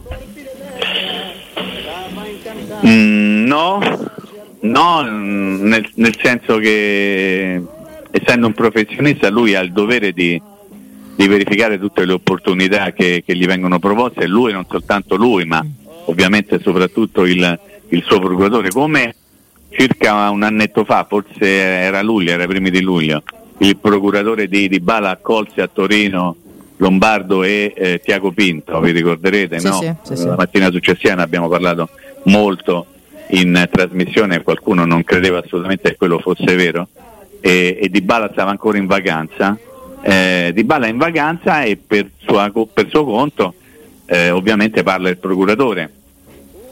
Mm, 2.87 3.45
no, 3.47 3.79
no, 4.61 5.03
nel, 5.03 5.87
nel 5.95 6.17
senso 6.23 6.57
che 6.59 7.61
essendo 8.11 8.47
un 8.47 8.53
professionista 8.55 9.29
lui 9.29 9.55
ha 9.55 9.61
il 9.61 9.73
dovere 9.73 10.13
di, 10.13 10.41
di 11.15 11.27
verificare 11.29 11.79
tutte 11.79 12.05
le 12.07 12.13
opportunità 12.13 12.93
che, 12.93 13.23
che 13.27 13.37
gli 13.37 13.45
vengono 13.47 13.79
proposte, 13.79 14.27
lui 14.27 14.53
non 14.53 14.65
soltanto 14.69 15.17
lui, 15.17 15.45
ma 15.45 15.63
ovviamente 16.07 16.59
soprattutto 16.63 17.25
il, 17.27 17.59
il 17.91 18.03
suo 18.07 18.19
procuratore, 18.19 18.71
come 18.71 19.15
circa 19.71 20.29
un 20.31 20.43
annetto 20.43 20.85
fa, 20.85 21.07
forse 21.09 21.47
era 21.49 22.03
luglio, 22.03 22.33
era 22.33 22.45
i 22.45 22.49
primi 22.49 22.71
di 22.71 22.83
luglio, 22.83 23.23
il 23.59 23.77
procuratore 23.77 24.49
di 24.49 24.69
Dybala 24.69 25.11
accolse 25.11 25.63
a 25.63 25.69
Torino 25.73 26.37
Lombardo 26.77 27.43
e 27.43 27.73
eh, 27.77 28.01
Tiago 28.03 28.33
Pinto, 28.33 28.81
vi 28.81 28.91
ricorderete? 28.91 29.61
Sì, 29.61 29.67
no? 29.67 29.99
sì, 30.03 30.17
sì. 30.17 30.27
La 30.27 30.37
mattina 30.37 30.71
successiva 30.71 31.15
ne 31.15 31.23
abbiamo 31.23 31.49
parlato 31.49 31.89
molto 32.25 32.87
in 33.29 33.55
eh, 33.55 33.69
trasmissione, 33.69 34.43
qualcuno 34.43 34.85
non 34.85 35.05
credeva 35.05 35.39
assolutamente 35.39 35.91
che 35.91 35.97
quello 35.97 36.19
fosse 36.19 36.55
vero 36.55 36.89
e, 37.41 37.79
e 37.81 37.89
Dybala 37.89 38.31
stava 38.33 38.51
ancora 38.51 38.79
in 38.79 38.87
vacanza. 38.87 39.59
Eh, 40.03 40.53
Dybala 40.55 40.87
è 40.87 40.91
in 40.91 40.97
vacanza 40.97 41.63
e 41.63 41.77
per, 41.77 42.11
sua 42.17 42.51
per 42.73 42.89
suo 42.89 43.05
conto 43.05 43.55
eh, 44.07 44.31
ovviamente 44.31 44.83
parla 44.83 45.11
il 45.11 45.19
procuratore 45.19 46.00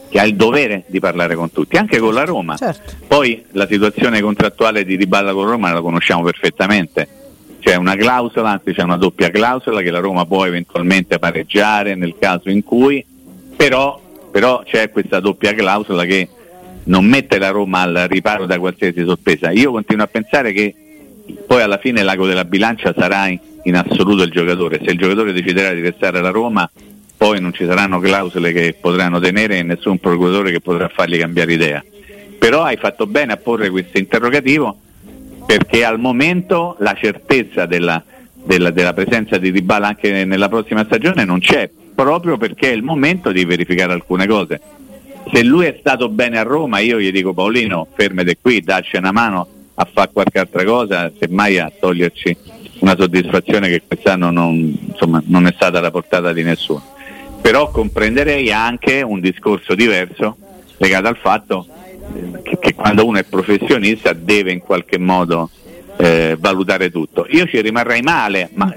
che 0.09 0.19
ha 0.19 0.25
il 0.25 0.37
dovere 0.37 0.85
di 0.87 1.01
parlare 1.01 1.35
con 1.35 1.53
tutti, 1.53 1.77
anche 1.77 1.99
con 1.99 2.15
la 2.15 2.25
Roma. 2.25 2.57
Certo. 2.57 2.95
Poi 3.07 3.45
la 3.53 3.67
situazione 3.67 4.21
contrattuale 4.21 4.85
di 4.85 4.97
Dybala 4.97 5.33
con 5.33 5.47
Roma 5.47 5.73
la 5.73 5.81
conosciamo 5.81 6.23
perfettamente. 6.23 7.09
C'è 7.61 7.75
una 7.75 7.97
clausola, 7.97 8.51
anzi 8.51 8.73
c'è 8.73 8.83
una 8.83 8.97
doppia 8.97 9.31
clausola 9.31 9.83
che 9.83 9.91
la 9.91 9.99
Roma 9.99 10.25
può 10.25 10.45
eventualmente 10.45 11.19
pareggiare 11.19 11.95
nel 11.95 12.15
caso 12.19 12.51
in 12.51 12.63
cui, 12.63 13.05
però, 13.57 14.01
però 14.31 14.63
c'è 14.65 14.91
questa 14.91 15.21
doppia 15.21 15.53
clausola 15.55 16.05
che 16.05 16.29
non 16.85 17.05
mette 17.05 17.39
la 17.39 17.51
Roma 17.51 17.81
al 17.83 18.07
riparo 18.09 18.47
da 18.47 18.59
qualsiasi 18.59 19.05
sorpresa. 19.05 19.51
Io 19.51 19.73
continuo 19.73 20.05
a 20.05 20.09
pensare 20.09 20.53
che 20.53 20.75
poi 21.47 21.61
alla 21.61 21.79
fine 21.79 22.03
l'ago 22.03 22.27
della 22.27 22.45
bilancia 22.45 22.95
sarà 22.97 23.27
in, 23.27 23.39
in 23.65 23.77
assoluto 23.77 24.23
il 24.23 24.31
giocatore. 24.31 24.81
Se 24.83 24.93
il 24.93 24.99
giocatore 24.99 25.33
deciderà 25.33 25.75
di 25.75 25.83
restare 25.83 26.19
alla 26.19 26.31
Roma, 26.31 26.69
poi 27.19 27.41
non 27.41 27.53
ci 27.53 27.67
saranno 27.67 27.99
clausole 27.99 28.53
che 28.53 28.77
potranno 28.81 29.19
tenere 29.19 29.59
e 29.59 29.65
nessun 29.65 29.99
procuratore 29.99 30.53
che 30.53 30.61
potrà 30.61 30.89
fargli 30.89 31.19
cambiare 31.19 31.53
idea. 31.53 31.85
Però 32.39 32.63
hai 32.63 32.77
fatto 32.77 33.09
bene 33.09 33.33
a 33.33 33.37
porre 33.37 33.71
questo 33.71 33.99
interrogativo 33.99 34.79
perché 35.45 35.85
al 35.85 35.99
momento 35.99 36.77
la 36.79 36.95
certezza 36.95 37.67
della, 37.67 38.03
della- 38.33 38.71
della 38.71 38.93
presenza 38.93 39.37
di 39.37 39.51
Dybala 39.51 39.89
anche 39.89 40.25
nella 40.25 40.49
prossima 40.49 40.85
stagione 40.85 41.25
non 41.25 41.41
c'è, 41.41 41.69
proprio 41.93 42.37
perché 42.37 42.71
è 42.71 42.75
il 42.75 42.85
momento 42.85 43.33
di 43.33 43.45
verificare 43.45 43.93
alcune 43.93 44.29
cose. 44.29 44.61
Se 45.33 45.43
lui 45.43 45.67
è 45.67 45.77
stato 45.81 46.09
bene 46.09 46.39
a 46.39 46.43
Roma, 46.43 46.79
io 46.79 47.01
gli 47.01 47.11
dico 47.11 47.35
Paolino, 47.35 47.89
fermate 47.97 48.39
qui, 48.41 48.61
dacci 48.61 48.97
una 48.97 49.11
mano 49.11 49.47
a 49.75 49.89
fare 49.93 50.11
qualche 50.13 50.39
altra 50.39 50.63
cosa, 50.65 51.11
semmai 51.19 51.59
a 51.59 51.73
toglierci 51.77 52.37
una 52.79 52.95
soddisfazione 52.97 53.69
che 53.69 53.83
quest'anno 53.87 54.31
non, 54.31 54.79
insomma, 54.87 55.21
non 55.27 55.47
è 55.47 55.53
stata 55.57 55.79
alla 55.79 55.91
portata 55.91 56.33
di 56.33 56.45
nessuno. 56.45 56.97
Però 57.41 57.71
comprenderei 57.71 58.51
anche 58.53 59.03
un 59.03 59.21
discorso 59.21 59.75
diverso 59.75 60.37
legato 60.79 61.09
al 61.09 61.17
fatto 61.17 61.67
eh, 62.15 62.43
che, 62.43 62.59
che 62.59 62.75
quando 62.75 63.07
uno 63.07 63.19
è 63.19 63.25
professionista 63.25 64.13
deve 64.13 64.53
in 64.53 64.61
qualche 64.61 64.99
modo 64.99 65.51
eh, 65.99 66.37
valutare 66.39 66.91
tutto. 66.91 67.27
Io 67.31 67.47
ci 67.47 67.61
rimarrei 67.61 68.03
male, 68.03 68.51
ma 68.55 68.73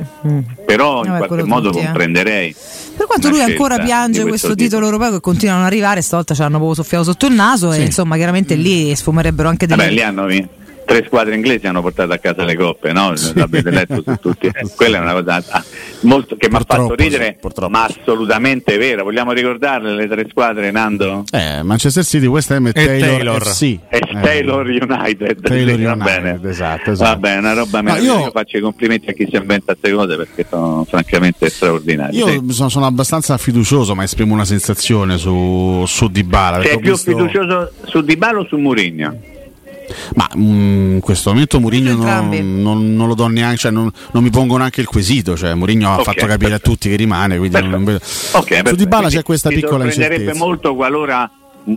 però 0.65 1.03
in 1.03 1.11
Vabbè, 1.11 1.27
qualche 1.27 1.45
modo 1.45 1.69
tutti, 1.69 1.81
eh. 1.81 1.85
comprenderei. 1.85 2.55
Per 2.97 3.05
quanto 3.05 3.29
lui 3.29 3.41
ancora 3.41 3.79
piange 3.79 4.23
questo, 4.23 4.49
tipo. 4.49 4.63
titolo 4.63 4.85
europeo 4.85 5.11
che 5.11 5.19
continuano 5.19 5.61
ad 5.61 5.67
arrivare, 5.67 6.01
stavolta 6.01 6.33
ci 6.33 6.41
hanno 6.41 6.57
proprio 6.57 6.75
soffiato 6.75 7.03
sotto 7.03 7.27
il 7.27 7.33
naso 7.33 7.71
e 7.71 7.81
insomma 7.81 8.15
chiaramente 8.15 8.55
lì 8.55 8.95
sfumerebbero 8.95 9.47
anche 9.49 9.67
delle... 9.67 9.83
Vabbè, 9.83 9.93
lì 9.93 10.01
hanno 10.01 10.25
vinto. 10.25 10.59
Tre 10.91 11.05
squadre 11.05 11.35
inglesi 11.35 11.67
hanno 11.67 11.81
portato 11.81 12.11
a 12.11 12.17
casa 12.17 12.43
le 12.43 12.55
coppe, 12.57 12.91
no? 12.91 13.13
L'avete 13.35 13.69
letto 13.71 14.03
su 14.05 14.15
tutti. 14.19 14.47
Eh, 14.47 14.67
quella 14.75 14.97
è 14.97 14.99
una 14.99 15.13
cosa 15.13 15.41
ah, 15.51 15.63
molto, 16.01 16.35
che 16.35 16.49
mi 16.49 16.55
ha 16.57 16.63
fatto 16.67 16.95
ridere, 16.95 17.37
sì, 17.41 17.65
ma 17.69 17.85
assolutamente 17.85 18.77
vera. 18.77 19.01
Vogliamo 19.01 19.31
ricordarle 19.31 19.95
le 19.95 20.07
tre 20.09 20.27
squadre, 20.29 20.69
Nando? 20.71 21.23
Eh, 21.31 21.63
Manchester 21.63 22.03
City, 22.03 22.25
West 22.25 22.51
Ham 22.51 22.67
e, 22.67 22.69
E 22.69 22.73
Taylor, 22.73 23.09
Taylor. 23.09 23.45
FC. 23.45 23.77
È 23.87 23.95
Eh, 23.95 24.19
Taylor 24.21 24.65
United. 24.65 25.41
Taylor 25.41 25.75
Sì, 25.77 25.83
va 25.83 25.91
United, 25.93 26.03
bene. 26.03 26.39
esatto, 26.49 26.91
esatto. 26.91 27.09
Va 27.09 27.15
bene, 27.17 27.37
una 27.37 27.53
roba 27.53 27.77
No, 27.77 27.83
meravigliosa. 27.83 28.17
io- 28.19 28.25
Io 28.25 28.31
faccio 28.31 28.57
i 28.57 28.61
complimenti 28.61 29.09
a 29.09 29.13
chi 29.13 29.27
si 29.29 29.35
inventa 29.37 29.75
queste 29.75 29.91
cose 29.95 30.15
perché 30.17 30.45
sono 30.49 30.85
francamente 30.89 31.49
straordinarie. 31.49 32.19
Io 32.19 32.27
Sì. 32.27 32.41
sono, 32.49 32.67
sono 32.67 32.85
abbastanza 32.85 33.37
fiducioso, 33.37 33.95
ma 33.95 34.03
esprimo 34.03 34.33
una 34.33 34.43
sensazione 34.45 35.17
su, 35.17 35.85
su 35.87 36.09
Dybala. 36.09 36.61
Sei 36.63 36.79
più 36.79 36.91
visto- 36.91 37.11
fiducioso 37.11 37.71
su 37.85 38.01
Dybala 38.01 38.39
o 38.39 38.45
su 38.45 38.57
Mourinho? 38.57 39.17
Ma 40.15 40.29
mm, 40.37 40.93
in 40.95 40.99
questo 40.99 41.31
momento 41.31 41.59
Mourinho 41.59 41.95
non, 41.95 42.29
non- 42.61 42.95
non 42.95 43.07
lo 43.07 43.15
do 43.15 43.27
neanche, 43.27 43.57
cioè 43.57 43.71
non, 43.71 43.89
non 44.11 44.23
mi 44.23 44.29
pongo 44.29 44.57
neanche 44.57 44.81
il 44.81 44.87
quesito. 44.87 45.35
Cioè, 45.37 45.53
Mourinho 45.53 45.89
ha 45.89 45.95
Ok, 45.99 46.03
fatto 46.03 46.25
capire 46.25 46.33
a 46.33 46.37
perfetto. 46.57 46.69
tutti 46.71 46.89
che 46.89 46.95
rimane. 46.95 47.37
Quindi 47.37 47.59
non- 47.59 47.69
non 47.69 47.83
vedo- 47.83 47.97
Ok, 47.99 48.07
su 48.31 48.43
perfetto. 48.47 48.75
Dybala 48.75 48.97
Quindi 49.03 49.15
c'è 49.17 49.23
questa 49.23 49.49
mi 49.49 49.55
piccola 49.55 49.83
sorprenderebbe 49.83 50.15
incertezza. 50.15 50.45
molto 50.45 50.75
qualora 50.75 51.31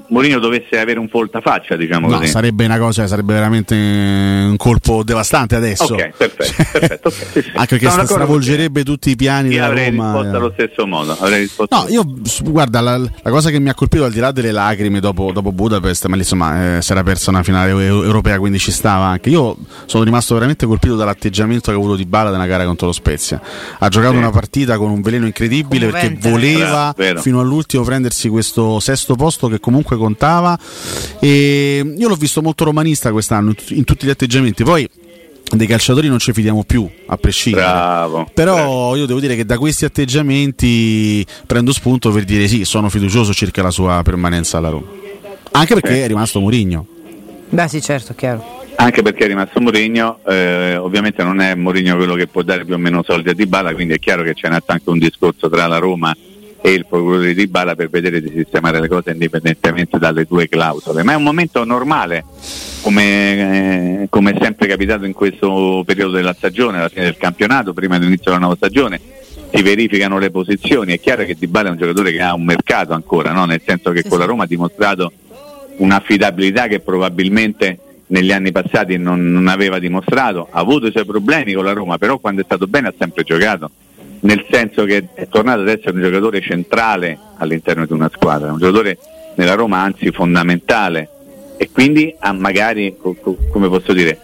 Mourinho 0.08 0.38
dovesse 0.38 0.78
avere 0.80 0.98
un 0.98 1.08
voltafaccia, 1.10 1.76
diciamo 1.76 2.08
No, 2.08 2.16
così. 2.18 2.30
sarebbe 2.30 2.64
una 2.64 2.78
cosa, 2.78 3.06
sarebbe 3.06 3.34
veramente 3.34 3.74
un 3.74 4.56
colpo 4.56 5.02
devastante 5.02 5.56
adesso. 5.56 5.92
Ok, 5.92 6.10
perfetto, 6.16 6.62
perfetto, 6.78 7.08
ok, 7.08 7.14
sì, 7.14 7.42
sì. 7.42 7.50
Anche 7.54 7.66
perché 7.76 7.84
d'accordo 7.86 8.04
stravolgerebbe 8.06 8.82
tutti 8.82 9.10
i 9.10 9.16
piani 9.16 9.48
Io 9.48 9.54
della 9.56 9.66
avrei 9.66 9.90
Roma. 9.90 10.04
risposto 10.12 10.32
eh. 10.32 10.36
allo 10.38 10.52
stesso 10.54 10.86
modo. 10.86 11.12
Avrei 11.18 11.40
risposto 11.42 11.76
No, 11.76 11.86
io 11.88 12.04
guarda, 12.50 12.80
la, 12.80 12.96
la 12.98 13.30
cosa 13.30 13.50
che 13.50 13.58
mi 13.60 13.68
ha 13.68 13.74
colpito 13.74 14.04
al 14.04 14.12
di 14.12 14.20
là 14.20 14.32
delle 14.32 14.52
lacrime 14.52 15.00
dopo, 15.00 15.32
dopo 15.32 15.52
Budapest, 15.52 16.06
ma 16.06 16.16
insomma 16.16 16.76
eh, 16.78 16.82
si 16.82 16.92
era 16.92 17.02
persa 17.02 17.28
una 17.30 17.42
finale 17.42 17.70
eu- 17.70 18.02
europea, 18.04 18.38
quindi 18.38 18.58
ci 18.58 18.70
stava 18.72 19.04
anche. 19.04 19.28
Io 19.28 19.54
sono 19.84 20.02
rimasto 20.02 20.32
veramente 20.34 20.64
colpito 20.64 20.96
dall'atteggiamento 20.96 21.70
che 21.70 21.76
ha 21.76 21.78
avuto 21.80 21.96
Di 21.96 22.06
Bala 22.06 22.30
nella 22.30 22.46
gara 22.46 22.64
contro 22.64 22.86
lo 22.86 22.92
Spezia. 22.92 23.38
Ha 23.78 23.88
giocato 23.88 24.12
Sì. 24.12 24.18
una 24.18 24.30
partita 24.30 24.78
con 24.78 24.90
un 24.90 25.02
veleno 25.02 25.26
incredibile 25.26 25.88
perché 25.88 26.18
Commovente. 26.18 26.30
voleva 26.30 26.92
Bravo, 26.96 27.20
fino 27.20 27.40
all'ultimo 27.40 27.82
prendersi 27.84 28.28
questo 28.30 28.80
sesto 28.80 29.14
posto 29.14 29.46
che 29.48 29.60
comunque 29.60 29.72
contava. 29.82 30.58
E 31.18 31.94
io 31.96 32.08
l'ho 32.08 32.14
visto 32.14 32.40
molto 32.42 32.64
romanista 32.64 33.10
quest'anno 33.12 33.50
in, 33.50 33.54
tut- 33.56 33.70
in 33.70 33.84
tutti 33.84 34.06
gli 34.06 34.10
atteggiamenti. 34.10 34.62
Poi 34.62 34.88
dei 35.54 35.66
calciatori 35.66 36.08
non 36.08 36.18
ci 36.18 36.32
fidiamo 36.32 36.64
più, 36.64 36.88
a 37.06 37.16
prescindere. 37.16 37.64
Bravo. 37.64 38.28
Però 38.32 38.96
io 38.96 39.06
devo 39.06 39.20
dire 39.20 39.36
che 39.36 39.44
da 39.44 39.58
questi 39.58 39.84
atteggiamenti 39.84 41.24
prendo 41.46 41.72
spunto 41.72 42.10
per 42.10 42.24
dire 42.24 42.48
sì, 42.48 42.64
sono 42.64 42.88
fiducioso 42.88 43.32
circa 43.32 43.62
la 43.62 43.70
sua 43.70 44.00
permanenza 44.02 44.58
alla 44.58 44.70
Roma. 44.70 44.86
Anche 45.52 45.74
perché 45.74 45.94
Sì. 45.94 46.00
è 46.00 46.06
rimasto 46.06 46.40
Mourinho. 46.40 46.86
Beh 47.50 47.68
sì 47.68 47.80
certo, 47.80 48.14
chiaro. 48.14 48.62
Anche 48.76 49.02
perché 49.02 49.24
è 49.24 49.28
rimasto 49.28 49.60
Mourinho, 49.60 50.18
eh, 50.26 50.76
ovviamente 50.76 51.22
non 51.22 51.40
è 51.40 51.54
Mourinho 51.54 51.94
quello 51.96 52.14
che 52.16 52.26
può 52.26 52.42
dare 52.42 52.64
più 52.64 52.74
o 52.74 52.78
meno 52.78 53.04
soldi 53.06 53.28
a 53.28 53.32
Dybala, 53.34 53.72
quindi 53.72 53.94
è 53.94 53.98
chiaro 54.00 54.24
che 54.24 54.34
c'è 54.34 54.48
nato 54.48 54.72
anche 54.72 54.90
un 54.90 54.98
discorso 54.98 55.48
tra 55.48 55.68
la 55.68 55.78
Roma 55.78 56.12
e 56.12 56.33
il 56.72 56.86
procuratore 56.86 57.28
di 57.28 57.34
Dybala 57.34 57.74
per 57.74 57.90
vedere 57.90 58.22
di 58.22 58.32
sistemare 58.34 58.80
le 58.80 58.88
cose 58.88 59.10
indipendentemente 59.10 59.98
dalle 59.98 60.24
due 60.24 60.48
clausole. 60.48 61.02
Ma 61.02 61.12
è 61.12 61.16
un 61.16 61.22
momento 61.22 61.62
normale, 61.64 62.24
come, 62.80 64.02
eh, 64.02 64.06
come 64.08 64.32
è 64.32 64.38
sempre 64.40 64.66
capitato 64.66 65.04
in 65.04 65.12
questo 65.12 65.82
periodo 65.84 66.12
della 66.12 66.34
stagione, 66.34 66.78
alla 66.78 66.88
fine 66.88 67.04
del 67.04 67.16
campionato, 67.18 67.74
prima 67.74 67.98
dell'inizio 67.98 68.30
della 68.30 68.38
nuova 68.38 68.56
stagione, 68.56 69.00
si 69.52 69.62
verificano 69.62 70.18
le 70.18 70.30
posizioni. 70.30 70.94
È 70.94 71.00
chiaro 71.00 71.24
che 71.24 71.36
Dybala 71.38 71.68
è 71.68 71.72
un 71.72 71.78
giocatore 71.78 72.12
che 72.12 72.22
ha 72.22 72.34
un 72.34 72.44
mercato 72.44 72.94
ancora, 72.94 73.32
no? 73.32 73.44
nel 73.44 73.60
senso 73.64 73.90
che 73.90 74.02
con 74.02 74.18
la 74.18 74.24
Roma 74.24 74.44
ha 74.44 74.46
dimostrato 74.46 75.12
un'affidabilità 75.76 76.66
che 76.66 76.80
probabilmente 76.80 77.78
negli 78.06 78.32
anni 78.32 78.52
passati 78.52 78.96
non, 78.96 79.30
non, 79.30 79.48
aveva 79.48 79.78
dimostrato, 79.78 80.48
ha 80.50 80.60
avuto 80.60 80.86
i 80.86 80.90
suoi 80.92 81.04
problemi 81.04 81.52
con 81.52 81.64
la 81.64 81.72
Roma, 81.72 81.98
però 81.98 82.18
quando 82.18 82.42
è 82.42 82.44
stato 82.44 82.66
bene 82.66 82.88
ha 82.88 82.94
sempre 82.96 83.22
giocato, 83.22 83.70
nel 84.24 84.44
senso 84.50 84.84
che 84.84 85.08
è 85.14 85.28
tornato 85.28 85.60
ad 85.60 85.68
essere 85.68 85.92
un 85.92 86.02
giocatore 86.02 86.40
centrale 86.40 87.18
all'interno 87.36 87.84
di 87.86 87.92
una 87.92 88.10
squadra, 88.12 88.52
un 88.52 88.58
giocatore 88.58 88.98
nella 89.36 89.54
Roma 89.54 89.80
anzi 89.80 90.10
fondamentale. 90.10 91.08
E 91.56 91.70
quindi 91.70 92.14
ha 92.18 92.32
magari, 92.32 92.96
come 92.98 93.68
posso 93.68 93.92
dire, 93.92 94.18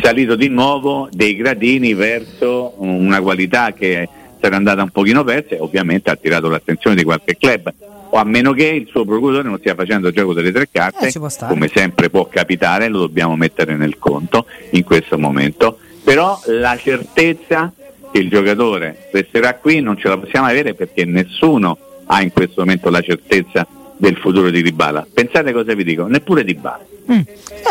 salito 0.00 0.36
di 0.36 0.48
nuovo 0.48 1.08
dei 1.10 1.34
gradini 1.34 1.94
verso 1.94 2.74
una 2.76 3.20
qualità 3.20 3.72
che 3.72 4.08
era 4.38 4.56
andata 4.56 4.82
un 4.82 4.90
pochino 4.90 5.24
persa 5.24 5.56
e 5.56 5.60
ovviamente 5.60 6.10
ha 6.10 6.12
attirato 6.12 6.48
l'attenzione 6.48 6.94
di 6.94 7.02
qualche 7.02 7.36
club. 7.36 7.72
O 8.10 8.16
a 8.16 8.24
meno 8.24 8.52
che 8.52 8.66
il 8.66 8.86
suo 8.86 9.04
procuratore 9.04 9.48
non 9.48 9.58
stia 9.58 9.74
facendo 9.74 10.08
il 10.08 10.14
gioco 10.14 10.34
delle 10.34 10.52
tre 10.52 10.68
carte, 10.70 11.08
Eh, 11.08 11.46
come 11.46 11.68
sempre 11.68 12.10
può 12.10 12.26
capitare, 12.26 12.88
lo 12.88 13.00
dobbiamo 13.00 13.34
mettere 13.34 13.76
nel 13.76 13.98
conto 13.98 14.46
in 14.70 14.84
questo 14.84 15.18
momento, 15.18 15.78
però 16.04 16.38
la 16.46 16.76
certezza 16.76 17.72
il 18.12 18.28
giocatore 18.28 19.08
resterà 19.12 19.54
qui 19.54 19.80
non 19.80 19.96
ce 19.98 20.08
la 20.08 20.18
possiamo 20.18 20.46
avere 20.46 20.74
perché 20.74 21.04
nessuno 21.04 21.76
ha 22.06 22.22
in 22.22 22.32
questo 22.32 22.60
momento 22.60 22.88
la 22.90 23.00
certezza 23.00 23.66
del 23.96 24.16
futuro 24.16 24.50
di 24.50 24.62
Dybala. 24.62 25.06
Pensate 25.12 25.52
cosa 25.52 25.74
vi 25.74 25.84
dico, 25.84 26.06
neppure 26.06 26.44
Dybala. 26.44 26.80
Mm, 27.12 27.20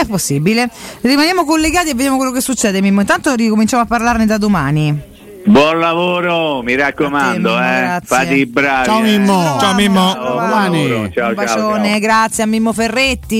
è 0.02 0.06
possibile. 0.08 0.70
Rimaniamo 1.02 1.46
collegati 1.46 1.90
e 1.90 1.94
vediamo 1.94 2.18
quello 2.18 2.32
che 2.32 2.42
succede, 2.42 2.82
Mimmo. 2.82 3.02
Intanto 3.02 3.34
ricominciamo 3.34 3.84
a 3.84 3.86
parlarne 3.86 4.26
da 4.26 4.38
domani. 4.38 5.16
Buon 5.46 5.80
lavoro, 5.80 6.62
mi 6.62 6.76
raccomando, 6.76 7.56
te, 7.56 7.62
Mimmo, 7.62 7.96
eh. 7.96 8.00
fate 8.04 8.34
i 8.34 8.46
bravi. 8.46 8.86
Ciao, 8.86 9.00
eh. 9.00 9.04
Mimmo. 9.04 9.58
Ciao, 9.60 9.74
Mimmo. 9.76 10.12
Ciao, 10.12 10.34
buon 10.34 10.50
Domani. 10.50 10.90
lavoro. 10.90 10.96
Ciao, 10.96 11.04
Un 11.06 11.12
ciao, 11.14 11.34
bacione, 11.34 11.90
ciao. 11.92 12.00
grazie 12.00 12.44
a 12.44 12.46
Mimmo 12.48 12.74
Ferretti. 12.74 13.36